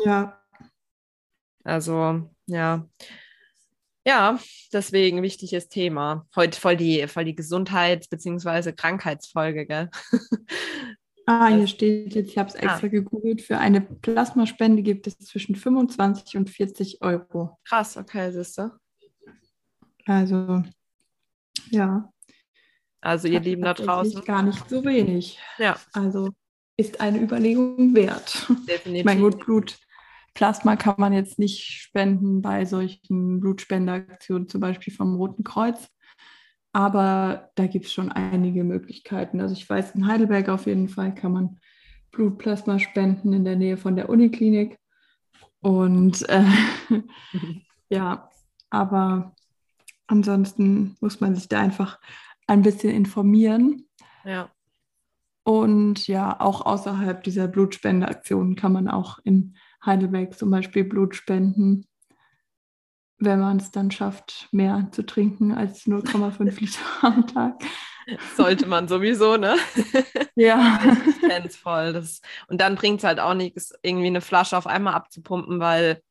Ja. 0.04 0.40
Also, 1.64 2.33
ja. 2.46 2.88
Ja, 4.06 4.38
deswegen 4.72 5.22
wichtiges 5.22 5.68
Thema. 5.68 6.26
Heute 6.36 6.60
voll 6.60 6.76
die, 6.76 7.06
voll 7.08 7.24
die 7.24 7.34
Gesundheits- 7.34 8.08
bzw. 8.08 8.72
Krankheitsfolge, 8.72 9.66
gell? 9.66 9.90
Ah, 11.26 11.48
hier 11.48 11.66
steht 11.66 12.14
jetzt, 12.14 12.30
ich 12.30 12.36
habe 12.38 12.50
es 12.50 12.54
extra 12.54 12.86
ah. 12.86 12.90
gegoogelt, 12.90 13.40
für 13.40 13.56
eine 13.56 13.80
Plasmaspende 13.80 14.82
gibt 14.82 15.06
es 15.06 15.18
zwischen 15.18 15.56
25 15.56 16.36
und 16.36 16.50
40 16.50 17.00
Euro. 17.00 17.58
Krass, 17.64 17.96
okay, 17.96 18.30
siehst 18.30 18.58
du. 18.58 18.70
Also, 20.04 20.62
ja. 21.70 22.12
Also, 23.00 23.28
ihr 23.28 23.40
Lieben 23.40 23.62
da 23.62 23.72
draußen. 23.72 24.22
Gar 24.22 24.42
nicht 24.42 24.68
so 24.68 24.84
wenig. 24.84 25.38
Ja. 25.56 25.78
Also, 25.94 26.28
ist 26.76 27.00
eine 27.00 27.20
Überlegung 27.22 27.94
wert. 27.94 28.46
Definitiv. 28.68 29.04
mein 29.04 29.20
gut, 29.20 29.78
Blutplasma 30.34 30.74
kann 30.74 30.96
man 30.98 31.12
jetzt 31.12 31.38
nicht 31.38 31.62
spenden 31.62 32.42
bei 32.42 32.64
solchen 32.64 33.40
Blutspendeaktionen, 33.40 34.48
zum 34.48 34.60
Beispiel 34.60 34.92
vom 34.92 35.14
Roten 35.14 35.44
Kreuz. 35.44 35.88
Aber 36.72 37.50
da 37.54 37.68
gibt 37.68 37.86
es 37.86 37.92
schon 37.92 38.10
einige 38.10 38.64
Möglichkeiten. 38.64 39.40
Also 39.40 39.54
ich 39.54 39.68
weiß, 39.68 39.94
in 39.94 40.08
Heidelberg 40.08 40.48
auf 40.48 40.66
jeden 40.66 40.88
Fall 40.88 41.14
kann 41.14 41.32
man 41.32 41.60
Blutplasma 42.10 42.80
spenden 42.80 43.32
in 43.32 43.44
der 43.44 43.54
Nähe 43.54 43.76
von 43.76 43.94
der 43.94 44.08
Uniklinik. 44.08 44.76
Und 45.60 46.28
äh, 46.28 46.44
ja, 47.88 48.28
aber 48.70 49.36
ansonsten 50.08 50.96
muss 51.00 51.20
man 51.20 51.36
sich 51.36 51.48
da 51.48 51.60
einfach 51.60 52.00
ein 52.48 52.62
bisschen 52.62 52.90
informieren. 52.90 53.86
Ja. 54.24 54.50
Und 55.44 56.08
ja, 56.08 56.40
auch 56.40 56.66
außerhalb 56.66 57.22
dieser 57.22 57.46
Blutspendeaktionen 57.46 58.56
kann 58.56 58.72
man 58.72 58.88
auch 58.88 59.20
in 59.22 59.54
Heidelberg 59.84 60.36
zum 60.36 60.50
Beispiel 60.50 60.84
Blut 60.84 61.14
spenden 61.14 61.86
wenn 63.18 63.40
man 63.40 63.58
es 63.58 63.70
dann 63.70 63.90
schafft, 63.90 64.48
mehr 64.52 64.88
zu 64.92 65.04
trinken 65.04 65.52
als 65.52 65.86
0,5 65.86 66.38
Liter 66.60 66.80
am 67.02 67.26
Tag. 67.26 67.62
Sollte 68.36 68.66
man 68.66 68.86
sowieso, 68.88 69.36
ne? 69.36 69.56
Ja. 70.36 70.80
Ich 71.46 71.56
voll. 71.56 71.92
Das, 71.92 72.20
und 72.48 72.60
dann 72.60 72.74
bringt 72.74 72.98
es 72.98 73.04
halt 73.04 73.18
auch 73.20 73.34
nichts, 73.34 73.72
irgendwie 73.82 74.08
eine 74.08 74.20
Flasche 74.20 74.56
auf 74.58 74.66
einmal 74.66 74.94
abzupumpen, 74.94 75.58
weil 75.60 76.02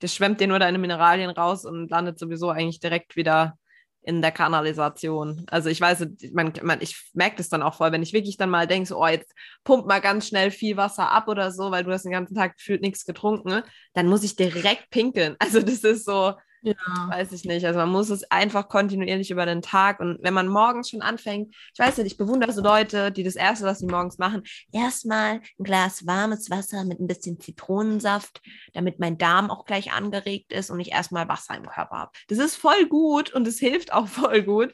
das 0.00 0.14
schwemmt 0.14 0.40
dir 0.40 0.46
nur 0.46 0.58
deine 0.58 0.78
Mineralien 0.78 1.30
raus 1.30 1.64
und 1.64 1.90
landet 1.90 2.18
sowieso 2.18 2.50
eigentlich 2.50 2.80
direkt 2.80 3.16
wieder 3.16 3.58
in 4.02 4.22
der 4.22 4.32
Kanalisation. 4.32 5.44
Also 5.50 5.68
ich 5.68 5.80
weiß, 5.80 6.06
man, 6.32 6.52
man, 6.62 6.80
ich 6.80 7.10
merke 7.12 7.36
das 7.36 7.48
dann 7.48 7.62
auch 7.62 7.74
voll, 7.74 7.92
wenn 7.92 8.02
ich 8.02 8.12
wirklich 8.12 8.36
dann 8.36 8.50
mal 8.50 8.66
denke, 8.66 8.88
so, 8.88 9.02
oh, 9.02 9.06
jetzt 9.06 9.34
pump 9.64 9.86
mal 9.86 10.00
ganz 10.00 10.28
schnell 10.28 10.50
viel 10.50 10.76
Wasser 10.76 11.10
ab 11.10 11.28
oder 11.28 11.50
so, 11.50 11.70
weil 11.70 11.84
du 11.84 11.92
hast 11.92 12.04
den 12.04 12.12
ganzen 12.12 12.34
Tag 12.34 12.56
gefühlt 12.56 12.80
nichts 12.80 13.04
getrunken, 13.04 13.62
dann 13.94 14.06
muss 14.06 14.24
ich 14.24 14.36
direkt 14.36 14.90
pinkeln. 14.90 15.36
Also 15.48 15.60
das 15.60 15.84
ist 15.84 16.04
so, 16.04 16.34
ja. 16.62 16.74
Weiß 17.08 17.32
ich 17.32 17.44
nicht. 17.44 17.64
Also 17.64 17.78
man 17.78 17.90
muss 17.90 18.10
es 18.10 18.28
einfach 18.30 18.68
kontinuierlich 18.68 19.30
über 19.30 19.46
den 19.46 19.62
Tag 19.62 20.00
und 20.00 20.18
wenn 20.22 20.34
man 20.34 20.48
morgens 20.48 20.90
schon 20.90 21.02
anfängt, 21.02 21.54
ich 21.72 21.78
weiß 21.78 21.98
nicht, 21.98 22.06
ich 22.08 22.16
bewundere 22.16 22.52
so 22.52 22.62
Leute, 22.62 23.12
die 23.12 23.22
das 23.22 23.36
Erste, 23.36 23.64
was 23.64 23.78
sie 23.78 23.86
morgens 23.86 24.18
machen, 24.18 24.42
erstmal 24.72 25.40
ein 25.58 25.64
Glas 25.64 26.06
warmes 26.06 26.50
Wasser 26.50 26.84
mit 26.84 27.00
ein 27.00 27.06
bisschen 27.06 27.40
Zitronensaft, 27.40 28.40
damit 28.72 28.98
mein 28.98 29.18
Darm 29.18 29.50
auch 29.50 29.64
gleich 29.64 29.92
angeregt 29.92 30.52
ist 30.52 30.70
und 30.70 30.80
ich 30.80 30.92
erstmal 30.92 31.28
Wasser 31.28 31.56
im 31.56 31.66
Körper 31.66 31.98
habe. 31.98 32.12
Das 32.28 32.38
ist 32.38 32.56
voll 32.56 32.86
gut 32.86 33.32
und 33.32 33.46
es 33.46 33.58
hilft 33.58 33.92
auch 33.92 34.08
voll 34.08 34.42
gut 34.42 34.72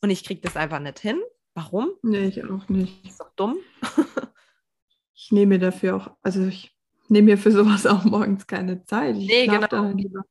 und 0.00 0.10
ich 0.10 0.24
kriege 0.24 0.40
das 0.40 0.56
einfach 0.56 0.80
nicht 0.80 0.98
hin. 0.98 1.20
Warum? 1.54 1.90
Nee, 2.02 2.26
ich 2.26 2.44
auch 2.44 2.68
nicht. 2.68 3.04
Das 3.04 3.12
ist 3.12 3.20
doch 3.20 3.34
dumm. 3.34 3.56
ich 5.14 5.32
nehme 5.32 5.54
mir 5.54 5.58
dafür 5.58 5.96
auch, 5.96 6.10
also 6.22 6.46
ich 6.46 6.76
nehme 7.08 7.26
mir 7.26 7.38
für 7.38 7.52
sowas 7.52 7.86
auch 7.86 8.04
morgens 8.04 8.46
keine 8.46 8.84
Zeit. 8.84 9.16
Ich 9.16 9.26
nee, 9.26 9.46
genau. 9.46 9.66
Dann 9.66 9.96
lieber 9.96 10.22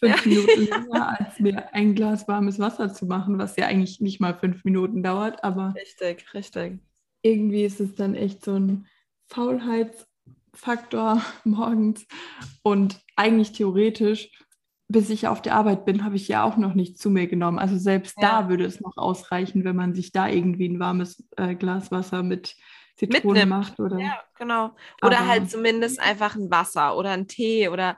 fünf. 0.00 0.26
Minuten 0.26 0.64
länger, 0.64 1.20
als 1.20 1.40
mir 1.40 1.74
ein 1.74 1.94
Glas 1.94 2.28
warmes 2.28 2.58
Wasser 2.58 2.92
zu 2.92 3.06
machen, 3.06 3.38
was 3.38 3.56
ja 3.56 3.66
eigentlich 3.66 4.00
nicht 4.00 4.20
mal 4.20 4.34
fünf 4.34 4.64
Minuten 4.64 5.02
dauert, 5.02 5.42
aber 5.44 5.74
richtig, 5.76 6.32
richtig. 6.34 6.78
Irgendwie 7.22 7.64
ist 7.64 7.80
es 7.80 7.94
dann 7.94 8.14
echt 8.14 8.44
so 8.44 8.54
ein 8.54 8.86
Faulheitsfaktor 9.28 11.22
morgens 11.44 12.06
und 12.62 13.00
eigentlich 13.16 13.52
theoretisch, 13.52 14.30
bis 14.88 15.08
ich 15.10 15.26
auf 15.28 15.40
der 15.40 15.54
Arbeit 15.54 15.86
bin, 15.86 16.04
habe 16.04 16.16
ich 16.16 16.28
ja 16.28 16.44
auch 16.44 16.56
noch 16.56 16.74
nicht 16.74 16.98
zu 16.98 17.08
mir 17.10 17.26
genommen. 17.26 17.58
Also 17.58 17.78
selbst 17.78 18.16
ja. 18.20 18.42
da 18.42 18.48
würde 18.48 18.64
es 18.64 18.80
noch 18.80 18.96
ausreichen, 18.96 19.64
wenn 19.64 19.76
man 19.76 19.94
sich 19.94 20.12
da 20.12 20.28
irgendwie 20.28 20.68
ein 20.68 20.78
warmes 20.78 21.26
äh, 21.36 21.54
Glas 21.54 21.90
Wasser 21.90 22.22
mit 22.22 22.54
Zitrone 22.96 23.40
Mitnimmt. 23.40 23.48
macht 23.50 23.80
oder 23.80 23.98
ja 23.98 24.20
genau 24.38 24.70
oder 25.02 25.18
aber 25.18 25.26
halt 25.26 25.50
zumindest 25.50 25.98
einfach 25.98 26.36
ein 26.36 26.48
Wasser 26.48 26.96
oder 26.96 27.10
ein 27.10 27.26
Tee 27.26 27.68
oder 27.68 27.96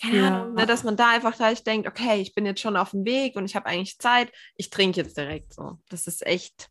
keine 0.00 0.16
ja. 0.18 0.42
Ahnung, 0.42 0.54
ne, 0.54 0.66
dass 0.66 0.84
man 0.84 0.96
da 0.96 1.10
einfach 1.10 1.36
gleich 1.36 1.64
denkt, 1.64 1.88
okay, 1.88 2.20
ich 2.20 2.34
bin 2.34 2.46
jetzt 2.46 2.60
schon 2.60 2.76
auf 2.76 2.90
dem 2.92 3.04
Weg 3.04 3.36
und 3.36 3.44
ich 3.44 3.56
habe 3.56 3.66
eigentlich 3.66 3.98
Zeit, 3.98 4.32
ich 4.56 4.70
trinke 4.70 5.00
jetzt 5.00 5.16
direkt 5.16 5.54
so. 5.54 5.78
Das 5.88 6.06
ist 6.06 6.26
echt 6.26 6.70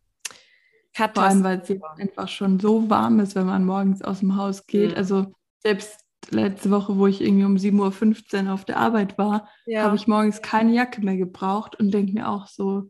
Vor 0.94 1.18
allem, 1.18 1.44
weil 1.44 1.60
es 1.60 1.72
einfach 2.00 2.28
schon 2.28 2.60
so 2.60 2.90
warm 2.90 3.20
ist, 3.20 3.36
wenn 3.36 3.46
man 3.46 3.66
morgens 3.66 4.02
aus 4.02 4.20
dem 4.20 4.36
Haus 4.36 4.66
geht. 4.66 4.92
Mhm. 4.92 4.98
Also 4.98 5.34
selbst 5.62 6.06
letzte 6.30 6.72
Woche, 6.72 6.98
wo 6.98 7.08
ich 7.08 7.22
irgendwie 7.22 7.46
um 7.46 7.56
7.15 7.56 8.46
Uhr 8.46 8.54
auf 8.54 8.66
der 8.66 8.78
Arbeit 8.78 9.18
war, 9.18 9.50
ja. 9.66 9.84
habe 9.84 9.96
ich 9.96 10.08
morgens 10.08 10.42
keine 10.42 10.74
Jacke 10.74 11.02
mehr 11.02 11.18
gebraucht 11.18 11.80
und 11.80 11.92
denke 11.92 12.14
mir 12.14 12.30
auch 12.30 12.48
so. 12.48 12.90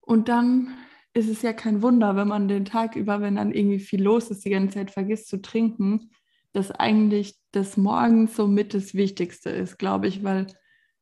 Und 0.00 0.28
dann 0.28 0.76
ist 1.12 1.28
es 1.28 1.42
ja 1.42 1.52
kein 1.52 1.82
Wunder, 1.82 2.16
wenn 2.16 2.28
man 2.28 2.48
den 2.48 2.64
Tag 2.64 2.96
über, 2.96 3.20
wenn 3.20 3.36
dann 3.36 3.52
irgendwie 3.52 3.80
viel 3.80 4.02
los 4.02 4.30
ist, 4.30 4.44
die 4.44 4.50
ganze 4.50 4.74
Zeit 4.74 4.90
vergisst 4.90 5.28
zu 5.28 5.40
trinken, 5.42 6.10
dass 6.52 6.70
eigentlich 6.70 7.36
das 7.52 7.76
Morgens 7.76 8.36
somit 8.36 8.74
das 8.74 8.94
Wichtigste 8.94 9.50
ist, 9.50 9.78
glaube 9.78 10.08
ich, 10.08 10.24
weil 10.24 10.46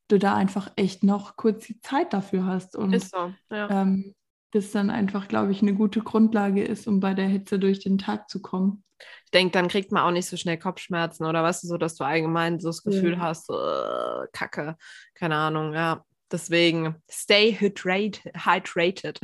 du 0.09 0.19
da 0.19 0.35
einfach 0.35 0.71
echt 0.77 1.05
noch 1.05 1.37
kurz 1.37 1.67
die 1.67 1.81
Zeit 1.81 2.13
dafür 2.13 2.47
hast 2.47 2.77
und 2.77 2.99
so, 3.01 3.33
ja. 3.51 3.83
ähm, 3.83 4.15
das 4.53 4.71
dann 4.71 4.91
einfach, 4.91 5.29
glaube 5.29 5.53
ich, 5.53 5.61
eine 5.61 5.75
gute 5.75 6.01
Grundlage 6.01 6.65
ist, 6.65 6.87
um 6.87 7.01
bei 7.01 7.15
der 7.15 7.29
Hitze 7.29 7.59
durch 7.59 7.81
den 7.81 7.99
Tag 7.99 8.31
zu 8.31 8.41
kommen. 8.41 8.83
Ich 9.27 9.31
denke, 9.31 9.53
dann 9.53 9.69
kriegt 9.69 9.93
man 9.93 10.03
auch 10.03 10.11
nicht 10.11 10.27
so 10.27 10.37
schnell 10.37 10.59
Kopfschmerzen 10.59 11.25
oder 11.27 11.43
was, 11.43 11.61
so 11.61 11.77
dass 11.77 11.95
du 11.95 12.05
allgemein 12.05 12.59
so 12.59 12.71
das 12.71 12.83
Gefühl 12.83 13.13
ja. 13.13 13.21
hast, 13.21 13.51
uh, 13.51 14.27
Kacke, 14.33 14.77
keine 15.15 15.37
Ahnung, 15.37 15.75
ja. 15.75 16.03
Deswegen 16.31 16.97
stay 17.11 17.57
hydrated. 17.59 18.21
hydrated. 18.35 19.19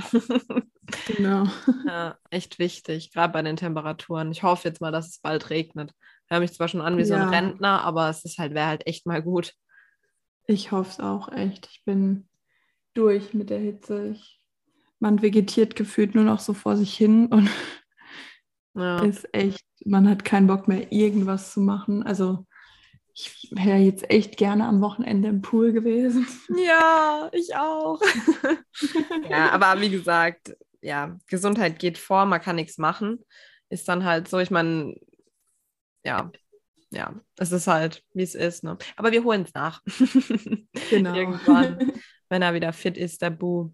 genau. 1.07 1.47
Ja, 1.87 2.17
echt 2.31 2.59
wichtig, 2.59 3.13
gerade 3.13 3.33
bei 3.33 3.43
den 3.43 3.57
Temperaturen. 3.57 4.33
Ich 4.33 4.43
hoffe 4.43 4.69
jetzt 4.69 4.81
mal, 4.81 4.91
dass 4.91 5.09
es 5.09 5.19
bald 5.21 5.51
regnet 5.51 5.93
höre 6.29 6.41
mich 6.41 6.53
zwar 6.53 6.69
schon 6.69 6.81
an 6.81 6.97
wie 6.97 7.03
ja. 7.03 7.07
so 7.07 7.15
ein 7.15 7.29
Rentner, 7.29 7.83
aber 7.83 8.09
es 8.09 8.25
ist 8.25 8.39
halt, 8.39 8.55
wäre 8.55 8.67
halt 8.67 8.87
echt 8.87 9.07
mal 9.07 9.23
gut. 9.23 9.55
Ich 10.47 10.73
hoffe 10.73 10.91
es 10.91 11.01
auch 11.01 11.33
echt. 11.33 11.69
Ich 11.71 11.85
bin 11.85 12.29
durch 12.93 13.35
mit 13.35 13.51
der 13.51 13.61
Hitze. 13.61 14.09
Ich, 14.09 14.41
man 14.99 15.23
vegetiert 15.23 15.77
gefühlt 15.77 16.15
nur 16.15 16.25
noch 16.25 16.41
so 16.41 16.55
vor 16.55 16.77
sich 16.77 16.95
hin 16.97 17.27
und 17.27 17.51
ja. 18.75 18.99
ist 19.01 19.33
echt, 19.33 19.65
man 19.85 20.09
hat 20.09 20.25
keinen 20.25 20.47
Bock 20.47 20.69
mehr, 20.69 20.93
irgendwas 20.93 21.53
zu 21.53 21.61
machen. 21.61 22.03
Also 22.03 22.47
ich 23.15 23.49
wäre 23.53 23.79
jetzt 23.79 24.11
echt 24.11 24.37
gerne 24.37 24.67
am 24.67 24.81
Wochenende 24.81 25.29
im 25.29 25.41
Pool 25.41 25.73
gewesen. 25.73 26.27
Ja, 26.57 27.31
ich 27.33 27.55
auch. 27.55 28.01
ja, 29.31 29.51
aber 29.51 29.81
wie 29.81 29.91
gesagt, 29.91 30.57
ja, 30.83 31.17
Gesundheit 31.29 31.79
geht 31.79 31.97
vor, 31.97 32.27
man 32.27 32.41
kann 32.41 32.57
nichts 32.57 32.79
machen. 32.79 33.25
Ist 33.71 33.89
dann 33.89 34.05
halt 34.05 34.29
so, 34.29 34.39
ich 34.39 34.51
meine, 34.51 34.95
ja, 36.05 36.31
ja, 36.95 37.13
es 37.37 37.53
ist 37.53 37.67
halt, 37.67 38.05
wie 38.15 38.23
es 38.23 38.35
ist. 38.35 38.63
Ne? 38.63 38.79
Aber 38.97 39.13
wir 39.13 39.25
holen 39.25 39.43
es 39.43 39.55
nach. 39.55 39.83
Genau. 40.91 41.15
Irgendwann, 41.15 41.93
wenn 42.29 42.43
er 42.43 42.55
wieder 42.55 42.73
fit 42.73 42.99
ist, 42.99 43.23
der 43.23 43.31
Bu. 43.31 43.73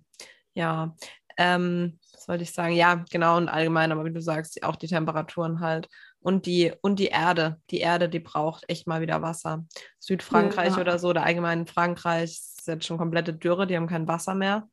Ja, 0.54 0.94
ähm, 1.36 1.98
was 2.12 2.28
wollte 2.28 2.44
ich 2.44 2.52
sagen? 2.52 2.74
Ja, 2.74 3.04
genau 3.10 3.36
und 3.36 3.48
allgemein, 3.48 3.92
aber 3.92 4.04
wie 4.04 4.12
du 4.12 4.22
sagst, 4.22 4.62
auch 4.62 4.76
die 4.76 4.86
Temperaturen 4.86 5.60
halt. 5.60 5.88
Und 6.20 6.46
die, 6.46 6.72
und 6.82 6.98
die 6.98 7.08
Erde. 7.08 7.60
Die 7.70 7.78
Erde, 7.78 8.08
die 8.08 8.20
braucht 8.20 8.64
echt 8.68 8.86
mal 8.86 9.00
wieder 9.00 9.22
Wasser. 9.22 9.66
Südfrankreich 9.98 10.76
ja. 10.76 10.80
oder 10.80 10.98
so, 10.98 11.08
oder 11.08 11.24
allgemein 11.24 11.66
Frankreich 11.66 12.30
ist 12.30 12.66
jetzt 12.66 12.86
schon 12.86 12.98
komplette 12.98 13.34
Dürre, 13.34 13.66
die 13.66 13.76
haben 13.76 13.88
kein 13.88 14.08
Wasser 14.08 14.34
mehr. 14.34 14.68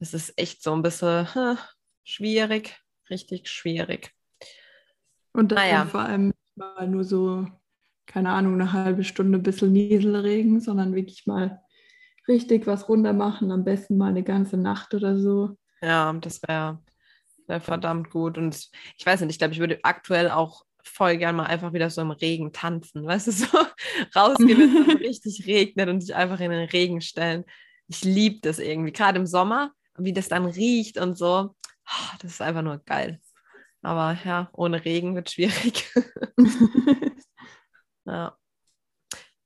Es 0.00 0.14
ist 0.14 0.32
echt 0.36 0.62
so 0.62 0.72
ein 0.72 0.82
bisschen 0.82 1.32
hm, 1.34 1.58
schwierig. 2.04 2.76
richtig 3.10 3.48
schwierig. 3.48 4.12
Und 5.32 5.52
dann 5.52 5.58
naja. 5.58 5.84
vor 5.84 6.00
allem 6.00 6.32
mal 6.58 6.88
nur 6.88 7.04
so, 7.04 7.46
keine 8.06 8.30
Ahnung, 8.30 8.54
eine 8.54 8.72
halbe 8.72 9.04
Stunde 9.04 9.38
ein 9.38 9.42
bisschen 9.42 9.72
Nieselregen, 9.72 10.60
sondern 10.60 10.94
wirklich 10.94 11.26
mal 11.26 11.60
richtig 12.26 12.66
was 12.66 12.88
runter 12.88 13.12
machen, 13.12 13.50
am 13.50 13.64
besten 13.64 13.96
mal 13.96 14.10
eine 14.10 14.22
ganze 14.22 14.56
Nacht 14.56 14.94
oder 14.94 15.18
so. 15.18 15.56
Ja, 15.80 16.12
das 16.12 16.42
wäre 16.42 16.82
wär 17.46 17.60
verdammt 17.60 18.10
gut. 18.10 18.38
Und 18.38 18.68
ich 18.96 19.06
weiß 19.06 19.20
nicht, 19.20 19.30
ich 19.30 19.38
glaube, 19.38 19.54
ich 19.54 19.60
würde 19.60 19.80
aktuell 19.82 20.30
auch 20.30 20.64
voll 20.82 21.16
gern 21.16 21.36
mal 21.36 21.46
einfach 21.46 21.72
wieder 21.72 21.90
so 21.90 22.00
im 22.00 22.10
Regen 22.10 22.52
tanzen, 22.52 23.04
weißt 23.04 23.26
du, 23.26 23.32
so 23.32 23.46
rausgehen, 24.16 24.58
wenn 24.58 24.96
es 24.96 25.00
richtig 25.00 25.46
regnet 25.46 25.88
und 25.88 26.00
sich 26.00 26.14
einfach 26.14 26.40
in 26.40 26.50
den 26.50 26.68
Regen 26.68 27.00
stellen. 27.00 27.44
Ich 27.88 28.04
liebe 28.04 28.40
das 28.42 28.58
irgendwie, 28.58 28.92
gerade 28.92 29.18
im 29.18 29.26
Sommer, 29.26 29.72
wie 29.96 30.12
das 30.12 30.28
dann 30.28 30.46
riecht 30.46 30.98
und 30.98 31.16
so. 31.16 31.54
Ah, 31.84 32.16
das 32.20 32.32
ist 32.32 32.42
einfach 32.42 32.62
nur 32.62 32.78
geil. 32.78 33.20
Aber 33.88 34.18
ja, 34.22 34.50
ohne 34.52 34.84
Regen 34.84 35.14
wird 35.14 35.30
schwierig. 35.30 35.90
ja. 38.04 38.36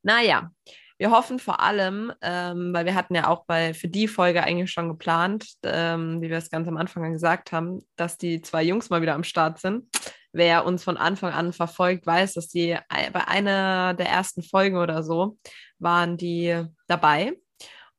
Naja, 0.03 0.51
wir 0.99 1.13
hoffen 1.13 1.39
vor 1.39 1.61
allem, 1.61 2.13
ähm, 2.23 2.75
weil 2.75 2.85
wir 2.85 2.97
hatten 2.97 3.15
ja 3.15 3.29
auch 3.29 3.45
bei 3.47 3.73
für 3.73 3.87
die 3.87 4.09
Folge 4.09 4.43
eigentlich 4.43 4.73
schon 4.73 4.89
geplant, 4.89 5.47
ähm, 5.63 6.21
wie 6.21 6.29
wir 6.29 6.39
es 6.39 6.51
ganz 6.51 6.67
am 6.67 6.77
Anfang 6.77 7.13
gesagt 7.13 7.53
haben, 7.53 7.87
dass 7.95 8.19
die 8.19 8.43
zwei 8.43 8.65
Jungs 8.65 8.91
mal 8.91 9.01
wieder 9.01 9.15
am 9.15 9.23
Start 9.23 9.61
sind. 9.61 9.87
Wer 10.33 10.67
uns 10.67 10.83
von 10.83 10.97
Anfang 10.97 11.33
an 11.33 11.53
verfolgt, 11.53 12.05
weiß, 12.05 12.35
dass 12.35 12.49
die 12.49 12.77
bei 12.89 13.29
einer 13.29 13.95
der 13.95 14.09
ersten 14.09 14.43
Folgen 14.43 14.77
oder 14.77 15.05
so 15.05 15.39
waren 15.79 16.17
die 16.17 16.65
dabei. 16.89 17.35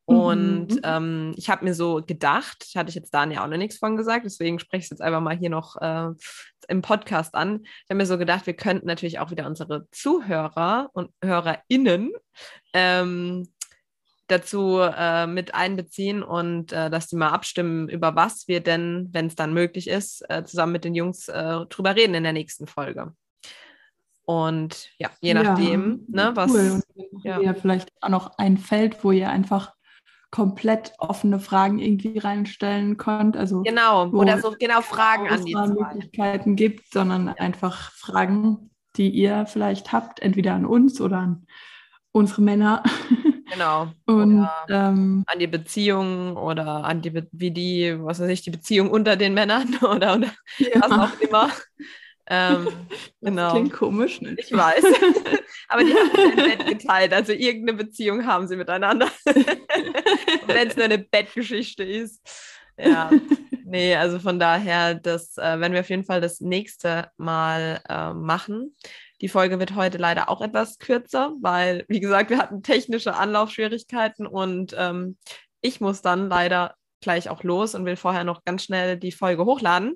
Und 0.06 0.68
mhm. 0.68 0.80
ähm, 0.84 1.34
ich 1.38 1.50
habe 1.50 1.64
mir 1.64 1.74
so 1.74 2.02
gedacht, 2.06 2.68
hatte 2.76 2.90
ich 2.90 2.96
jetzt 2.96 3.14
Daniel 3.14 3.40
auch 3.40 3.48
noch 3.48 3.58
nichts 3.58 3.78
von 3.78 3.96
gesagt, 3.96 4.26
deswegen 4.26 4.60
spreche 4.60 4.80
ich 4.80 4.86
es 4.86 4.90
jetzt 4.90 5.02
einfach 5.02 5.22
mal 5.22 5.38
hier 5.38 5.50
noch 5.50 5.78
äh, 5.82 6.10
im 6.68 6.82
Podcast 6.82 7.36
an. 7.36 7.62
Ich 7.64 7.90
habe 7.90 7.96
mir 7.96 8.06
so 8.06 8.18
gedacht, 8.18 8.46
wir 8.46 8.56
könnten 8.56 8.88
natürlich 8.88 9.20
auch 9.20 9.32
wieder 9.32 9.46
unsere 9.46 9.88
Zuhörer 9.92 10.90
und 10.94 11.12
HörerInnen 11.24 12.12
ähm, 12.74 13.48
dazu 14.28 14.80
äh, 14.80 15.26
mit 15.26 15.56
einbeziehen 15.56 16.22
und 16.22 16.74
äh, 16.74 16.90
dass 16.90 17.08
die 17.08 17.16
mal 17.16 17.30
abstimmen, 17.30 17.88
über 17.88 18.16
was 18.16 18.48
wir 18.48 18.60
denn, 18.60 19.10
wenn 19.12 19.28
es 19.28 19.36
dann 19.36 19.54
möglich 19.54 19.88
ist, 19.88 20.24
äh, 20.30 20.44
zusammen 20.44 20.74
mit 20.74 20.84
den 20.84 20.96
Jungs 20.96 21.30
äh, 21.30 21.66
drüber 21.68 21.96
reden 21.96 22.16
in 22.16 22.24
der 22.24 22.34
nächsten 22.34 22.68
Folge. 22.68 23.14
Und 24.26 24.90
ja, 24.98 25.12
je 25.22 25.34
nachdem, 25.34 26.06
ja, 26.10 26.30
ne, 26.30 26.36
was. 26.36 26.52
Cool. 26.52 26.82
Und 26.96 27.24
ja, 27.24 27.54
vielleicht 27.54 27.90
auch 28.02 28.10
noch 28.10 28.38
ein 28.38 28.58
Feld, 28.58 29.04
wo 29.04 29.12
ihr 29.12 29.30
einfach 29.30 29.74
komplett 30.34 30.94
offene 30.98 31.40
Fragen 31.40 31.78
irgendwie 31.78 32.18
reinstellen 32.18 32.98
könnt. 32.98 33.38
Also 33.38 33.62
genau, 33.62 34.08
oder 34.08 34.40
so 34.40 34.56
genau 34.60 34.82
Fragen 34.82 35.30
an 35.30 35.46
die 35.46 35.54
Möglichkeiten 35.54 36.56
gibt, 36.56 36.92
sondern 36.92 37.28
ja. 37.28 37.34
einfach 37.34 37.92
Fragen, 37.92 38.72
die 38.96 39.12
ihr 39.12 39.46
vielleicht 39.46 39.92
habt, 39.92 40.22
entweder 40.22 40.56
an 40.56 40.66
uns 40.66 41.00
oder 41.00 41.18
an 41.18 41.46
unsere 42.12 42.42
Männer. 42.42 42.84
Genau. 43.54 43.92
Und 44.08 44.50
ähm, 44.70 45.24
an 45.28 45.38
die 45.38 45.46
Beziehung 45.46 46.38
oder 46.38 46.86
an 46.86 47.04
die, 47.04 47.14
wie 47.34 47.52
die, 47.52 47.96
was 48.00 48.20
weiß 48.20 48.30
ich, 48.30 48.42
die 48.42 48.50
Beziehung 48.50 48.90
unter 48.90 49.16
den 49.16 49.36
Männern 49.36 49.76
oder, 49.84 50.16
oder 50.16 50.32
ja. 50.58 50.82
was 50.82 50.92
auch 50.92 51.20
immer. 51.20 51.52
Ähm, 52.28 52.68
genau. 53.22 53.52
klingt 53.52 53.74
komisch, 53.74 54.22
ne? 54.22 54.36
Ich 54.38 54.52
weiß. 54.52 54.84
Aber 55.70 55.84
die 55.84 55.94
haben 55.94 56.12
sich 56.12 56.26
ein 56.26 56.36
Bett 56.36 56.68
geteilt. 56.68 57.14
Also 57.14 57.34
irgendeine 57.34 57.78
Beziehung 57.78 58.26
haben 58.26 58.48
sie 58.48 58.56
miteinander. 58.56 59.10
Wenn 59.26 60.68
es 60.68 60.76
nur 60.76 60.86
eine 60.86 61.00
Bettgeschichte 61.00 61.84
ist. 61.84 62.22
Ja, 62.78 63.12
nee, 63.66 63.96
also 63.96 64.20
von 64.20 64.40
daher, 64.40 64.96
das 64.96 65.38
äh, 65.38 65.60
werden 65.60 65.74
wir 65.74 65.82
auf 65.82 65.90
jeden 65.90 66.06
Fall 66.06 66.22
das 66.22 66.42
nächste 66.42 67.12
Mal 67.18 67.82
äh, 67.88 68.14
machen. 68.14 68.76
Die 69.22 69.30
Folge 69.30 69.60
wird 69.60 69.76
heute 69.76 70.00
leider 70.00 70.30
auch 70.30 70.42
etwas 70.42 70.80
kürzer, 70.80 71.34
weil, 71.40 71.86
wie 71.88 72.00
gesagt, 72.00 72.32
wir 72.32 72.40
hatten 72.40 72.64
technische 72.64 73.16
Anlaufschwierigkeiten 73.16 74.26
und 74.26 74.76
ähm, 74.78 75.18
ich 75.62 75.82
muss 75.82 76.02
dann 76.02 76.30
leider 76.30 76.76
gleich 77.04 77.30
auch 77.30 77.44
los 77.44 77.76
und 77.76 77.86
will 77.86 77.96
vorher 77.96 78.24
noch 78.24 78.44
ganz 78.44 78.64
schnell 78.64 78.98
die 78.98 79.12
Folge 79.12 79.46
hochladen, 79.46 79.96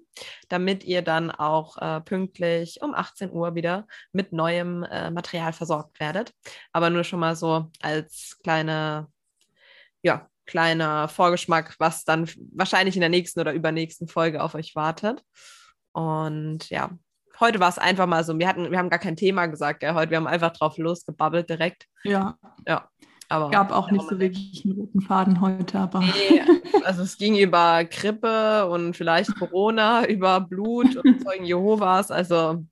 damit 0.49 0.83
ihr 0.83 1.01
dann 1.01 1.31
auch 1.31 1.77
äh, 1.77 2.01
pünktlich 2.01 2.81
um 2.81 2.93
18 2.93 3.31
Uhr 3.31 3.55
wieder 3.55 3.87
mit 4.11 4.33
neuem 4.33 4.83
äh, 4.83 5.09
Material 5.09 5.53
versorgt 5.53 5.99
werdet. 5.99 6.33
Aber 6.71 6.89
nur 6.89 7.03
schon 7.03 7.19
mal 7.19 7.35
so 7.35 7.71
als 7.81 8.37
kleine, 8.43 9.07
ja, 10.03 10.29
kleiner 10.45 11.07
Vorgeschmack, 11.07 11.75
was 11.79 12.03
dann 12.03 12.29
wahrscheinlich 12.53 12.95
in 12.95 13.01
der 13.01 13.09
nächsten 13.09 13.39
oder 13.39 13.53
übernächsten 13.53 14.07
Folge 14.07 14.41
auf 14.41 14.55
euch 14.55 14.75
wartet. 14.75 15.23
Und 15.91 16.69
ja, 16.69 16.91
heute 17.39 17.59
war 17.59 17.69
es 17.69 17.77
einfach 17.77 18.07
mal 18.07 18.23
so, 18.23 18.37
wir 18.37 18.47
hatten, 18.47 18.71
wir 18.71 18.77
haben 18.77 18.89
gar 18.89 18.99
kein 18.99 19.15
Thema 19.15 19.45
gesagt, 19.47 19.83
ja, 19.83 19.93
heute, 19.93 20.11
wir 20.11 20.17
haben 20.17 20.27
einfach 20.27 20.53
drauf 20.53 20.77
losgebabbelt 20.77 21.49
direkt. 21.49 21.85
Ja. 22.03 22.37
Ja. 22.65 22.89
Aber 23.29 23.49
gab 23.49 23.71
auch 23.71 23.91
nicht 23.91 24.07
so 24.07 24.19
wirklich 24.19 24.63
einen 24.63 24.75
roten 24.75 25.01
Faden 25.01 25.41
heute, 25.41 25.79
aber. 25.79 25.99
Nee, 25.99 26.41
also 26.85 27.03
es 27.03 27.17
ging 27.17 27.37
über 27.37 27.83
Grippe 27.83 28.67
und 28.69 28.95
vielleicht 28.95 29.35
Corona, 29.35 30.05
über 30.09 30.39
Blut 30.39 30.95
und 30.95 31.21
Zeugen 31.21 31.45
Jehovas. 31.45 32.09
Also 32.09 32.63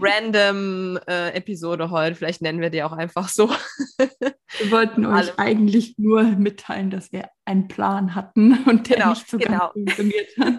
random 0.00 0.98
äh, 1.08 1.34
Episode 1.34 1.90
heute. 1.90 2.14
Vielleicht 2.14 2.40
nennen 2.40 2.60
wir 2.60 2.70
die 2.70 2.82
auch 2.82 2.92
einfach 2.92 3.28
so. 3.28 3.50
Wir 3.98 4.70
wollten 4.70 5.04
euch 5.06 5.38
eigentlich 5.38 5.98
nur 5.98 6.22
mitteilen, 6.22 6.90
dass 6.90 7.12
wir 7.12 7.28
einen 7.44 7.68
Plan 7.68 8.14
hatten 8.14 8.64
und 8.64 8.88
der 8.88 8.96
genau, 8.96 9.10
nicht 9.10 9.28
so 9.28 9.38
genau. 9.38 9.58
ganz 9.58 9.72
funktioniert 9.72 10.28
hat. 10.38 10.54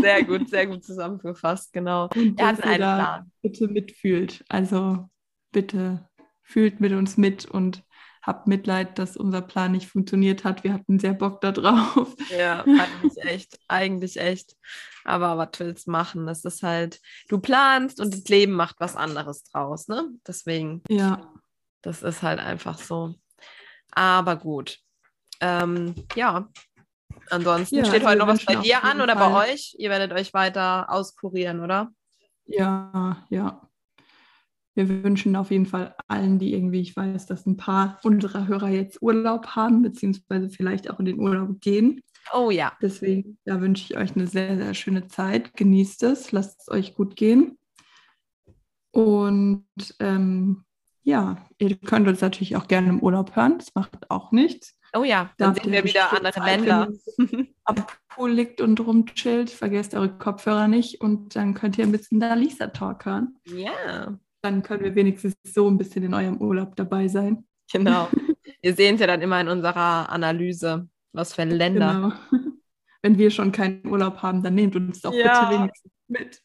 Sehr 0.00 0.24
gut, 0.24 0.48
sehr 0.48 0.66
gut 0.66 0.84
zusammengefasst, 0.84 1.72
genau. 1.72 2.08
Und 2.14 2.38
wir 2.38 2.46
hatten 2.46 2.62
einen 2.62 2.76
Plan. 2.76 3.32
Bitte 3.42 3.68
mitfühlt. 3.68 4.44
Also 4.48 5.08
bitte 5.52 6.08
fühlt 6.42 6.80
mit 6.80 6.92
uns 6.92 7.16
mit 7.16 7.46
und 7.46 7.84
habt 8.22 8.46
Mitleid, 8.46 8.98
dass 8.98 9.16
unser 9.16 9.40
Plan 9.40 9.72
nicht 9.72 9.88
funktioniert 9.88 10.44
hat. 10.44 10.64
Wir 10.64 10.74
hatten 10.74 10.98
sehr 10.98 11.14
Bock 11.14 11.40
darauf. 11.40 12.14
Ja, 12.36 12.62
eigentlich 12.64 13.16
echt, 13.24 13.58
eigentlich 13.68 14.18
echt. 14.18 14.56
Aber 15.04 15.38
was 15.38 15.58
willst 15.58 15.86
du 15.86 15.90
machen? 15.92 16.26
Das 16.26 16.44
ist 16.44 16.62
halt, 16.62 17.00
du 17.28 17.38
planst 17.38 18.00
und 18.00 18.12
das 18.12 18.24
Leben 18.24 18.52
macht 18.52 18.76
was 18.78 18.96
anderes 18.96 19.44
draus, 19.44 19.88
ne? 19.88 20.10
Deswegen. 20.26 20.82
Ja. 20.88 21.32
Das 21.82 22.02
ist 22.02 22.22
halt 22.22 22.40
einfach 22.40 22.78
so. 22.78 23.14
Aber 23.92 24.36
gut. 24.36 24.78
Ähm, 25.40 25.94
ja. 26.14 26.48
Ansonsten 27.30 27.76
ja, 27.76 27.84
steht 27.84 28.04
also 28.04 28.08
heute 28.08 28.18
noch 28.18 28.26
was 28.26 28.44
bei 28.44 28.56
dir 28.56 28.84
an 28.84 29.00
oder 29.00 29.16
Fall. 29.16 29.30
bei 29.30 29.52
euch? 29.52 29.74
Ihr 29.78 29.88
werdet 29.88 30.12
euch 30.12 30.34
weiter 30.34 30.90
auskurieren, 30.90 31.60
oder? 31.60 31.90
Ja, 32.46 33.26
ja 33.30 33.69
wir 34.74 34.88
wünschen 35.02 35.36
auf 35.36 35.50
jeden 35.50 35.66
Fall 35.66 35.94
allen, 36.08 36.38
die 36.38 36.54
irgendwie, 36.54 36.80
ich 36.80 36.96
weiß, 36.96 37.26
dass 37.26 37.46
ein 37.46 37.56
paar 37.56 37.98
unserer 38.02 38.46
Hörer 38.46 38.68
jetzt 38.68 39.02
Urlaub 39.02 39.48
haben, 39.48 39.82
beziehungsweise 39.82 40.48
vielleicht 40.48 40.90
auch 40.90 40.98
in 41.00 41.06
den 41.06 41.18
Urlaub 41.18 41.60
gehen. 41.60 42.00
Oh 42.32 42.50
ja. 42.50 42.72
Deswegen, 42.80 43.38
da 43.44 43.60
wünsche 43.60 43.84
ich 43.84 43.98
euch 43.98 44.14
eine 44.14 44.26
sehr, 44.26 44.56
sehr 44.56 44.74
schöne 44.74 45.08
Zeit. 45.08 45.56
Genießt 45.56 46.02
es, 46.04 46.32
lasst 46.32 46.60
es 46.60 46.68
euch 46.68 46.94
gut 46.94 47.16
gehen. 47.16 47.58
Und 48.92 49.64
ähm, 49.98 50.64
ja, 51.02 51.38
ihr 51.58 51.76
könnt 51.76 52.08
uns 52.08 52.20
natürlich 52.20 52.56
auch 52.56 52.68
gerne 52.68 52.88
im 52.88 53.00
Urlaub 53.00 53.34
hören. 53.36 53.58
Das 53.58 53.74
macht 53.74 54.10
auch 54.10 54.32
nichts. 54.32 54.76
Oh 54.92 55.04
ja, 55.04 55.30
dann 55.38 55.54
da 55.54 55.62
sehen 55.62 55.72
wir 55.72 55.84
wieder 55.84 56.12
andere 56.12 56.44
Länder. 56.44 56.88
Am 57.64 57.76
Pool 58.08 58.32
liegt 58.32 58.60
und 58.60 58.80
rumchillt, 58.80 59.50
vergesst 59.50 59.94
eure 59.94 60.18
Kopfhörer 60.18 60.66
nicht 60.66 61.00
und 61.00 61.36
dann 61.36 61.54
könnt 61.54 61.78
ihr 61.78 61.84
ein 61.84 61.92
bisschen 61.92 62.18
da 62.18 62.34
Lisa 62.34 62.68
Talk 62.68 63.04
hören. 63.04 63.36
Ja. 63.46 64.18
Dann 64.42 64.62
können 64.62 64.84
wir 64.84 64.94
wenigstens 64.94 65.34
so 65.44 65.68
ein 65.68 65.78
bisschen 65.78 66.02
in 66.02 66.14
eurem 66.14 66.40
Urlaub 66.40 66.76
dabei 66.76 67.08
sein. 67.08 67.46
Genau. 67.72 68.08
Sehen 68.64 68.94
es 68.94 69.00
ja 69.00 69.06
dann 69.06 69.22
immer 69.22 69.40
in 69.40 69.48
unserer 69.48 70.08
Analyse, 70.10 70.88
was 71.12 71.34
für 71.34 71.44
Länder. 71.44 72.18
Genau. 72.30 72.42
Wenn 73.02 73.16
wir 73.16 73.30
schon 73.30 73.52
keinen 73.52 73.86
Urlaub 73.86 74.18
haben, 74.22 74.42
dann 74.42 74.54
nehmt 74.54 74.76
uns 74.76 75.00
doch 75.00 75.12
ja. 75.12 75.48
bitte 75.48 75.60
wenigstens 75.60 75.92
mit. 76.08 76.42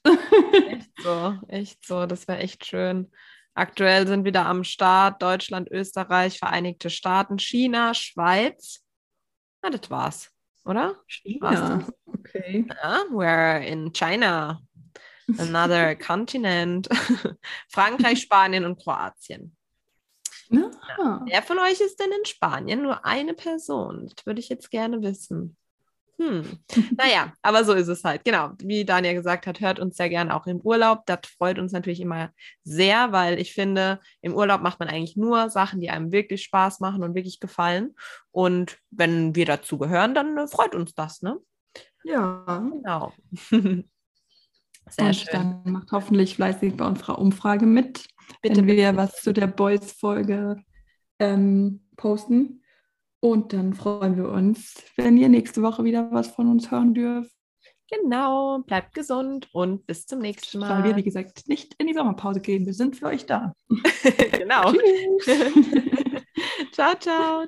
echt 0.69 0.91
so, 1.01 1.37
echt 1.47 1.85
so. 1.85 2.05
Das 2.05 2.27
wäre 2.27 2.39
echt 2.39 2.65
schön. 2.65 3.11
Aktuell 3.55 4.05
sind 4.07 4.25
wieder 4.25 4.45
am 4.45 4.63
Start 4.63 5.21
Deutschland, 5.21 5.69
Österreich, 5.71 6.39
Vereinigte 6.39 6.89
Staaten, 6.89 7.39
China, 7.39 7.93
Schweiz. 7.93 8.83
Na, 9.61 9.69
das 9.69 9.89
war's, 9.89 10.29
oder? 10.65 10.95
China. 11.07 11.85
Okay. 12.05 12.65
Ja, 12.67 13.03
we're 13.11 13.59
in 13.65 13.91
China. 13.93 14.61
Another 15.37 15.95
Continent. 16.07 16.87
Frankreich, 17.69 18.21
Spanien 18.21 18.65
und 18.65 18.81
Kroatien. 18.81 19.55
Ja. 20.49 21.23
Wer 21.25 21.41
von 21.41 21.57
euch 21.59 21.81
ist 21.81 21.99
denn 21.99 22.11
in 22.11 22.25
Spanien? 22.25 22.83
Nur 22.83 23.03
eine 23.05 23.33
Person. 23.33 24.11
Das 24.15 24.25
würde 24.25 24.39
ich 24.39 24.49
jetzt 24.49 24.69
gerne 24.69 25.01
wissen. 25.01 25.57
Hm. 26.17 26.59
Naja, 26.97 27.33
aber 27.41 27.63
so 27.63 27.73
ist 27.73 27.87
es 27.87 28.03
halt. 28.03 28.23
Genau, 28.23 28.51
wie 28.59 28.85
Daniel 28.85 29.15
gesagt 29.15 29.47
hat, 29.47 29.59
hört 29.59 29.79
uns 29.79 29.97
sehr 29.97 30.09
gerne 30.09 30.35
auch 30.35 30.47
im 30.47 30.61
Urlaub. 30.61 31.05
Das 31.05 31.19
freut 31.37 31.59
uns 31.59 31.71
natürlich 31.71 31.99
immer 31.99 32.29
sehr, 32.63 33.11
weil 33.11 33.39
ich 33.39 33.53
finde, 33.53 33.99
im 34.21 34.33
Urlaub 34.33 34.61
macht 34.61 34.79
man 34.79 34.87
eigentlich 34.87 35.17
nur 35.17 35.49
Sachen, 35.49 35.81
die 35.81 35.89
einem 35.89 36.11
wirklich 36.11 36.43
Spaß 36.43 36.79
machen 36.79 37.03
und 37.03 37.15
wirklich 37.15 37.39
gefallen. 37.39 37.95
Und 38.31 38.77
wenn 38.91 39.35
wir 39.35 39.45
dazu 39.45 39.77
gehören, 39.77 40.15
dann 40.15 40.47
freut 40.47 40.75
uns 40.75 40.93
das, 40.93 41.21
ne? 41.21 41.37
Ja. 42.03 42.63
Genau. 42.71 43.13
Sehr 44.89 45.07
und 45.07 45.15
schön. 45.15 45.29
dann 45.31 45.61
macht 45.71 45.91
hoffentlich 45.91 46.35
fleißig 46.35 46.75
bei 46.77 46.85
unserer 46.85 47.19
Umfrage 47.19 47.65
mit, 47.65 48.07
bitte, 48.41 48.57
wenn 48.57 48.67
wir 48.67 48.75
bitte. 48.75 48.97
was 48.97 49.21
zu 49.21 49.33
der 49.33 49.47
Boys-Folge 49.47 50.57
ähm, 51.19 51.81
posten. 51.97 52.61
Und 53.19 53.53
dann 53.53 53.73
freuen 53.73 54.17
wir 54.17 54.29
uns, 54.29 54.75
wenn 54.97 55.17
ihr 55.17 55.29
nächste 55.29 55.63
Woche 55.63 55.83
wieder 55.83 56.11
was 56.11 56.27
von 56.27 56.47
uns 56.49 56.69
hören 56.69 56.93
dürft. 56.93 57.31
Genau, 57.89 58.59
bleibt 58.59 58.93
gesund 58.95 59.47
und 59.53 59.85
bis 59.85 60.07
zum 60.07 60.19
nächsten 60.19 60.59
Mal. 60.59 60.69
Weil 60.69 60.83
wir, 60.89 60.95
wie 60.95 61.03
gesagt, 61.03 61.47
nicht 61.47 61.75
in 61.77 61.87
die 61.87 61.93
Sommerpause 61.93 62.41
gehen. 62.41 62.65
Wir 62.65 62.73
sind 62.73 62.95
für 62.95 63.07
euch 63.07 63.25
da. 63.25 63.53
genau. 64.31 64.73
ciao, 66.71 66.95
ciao. 66.99 67.45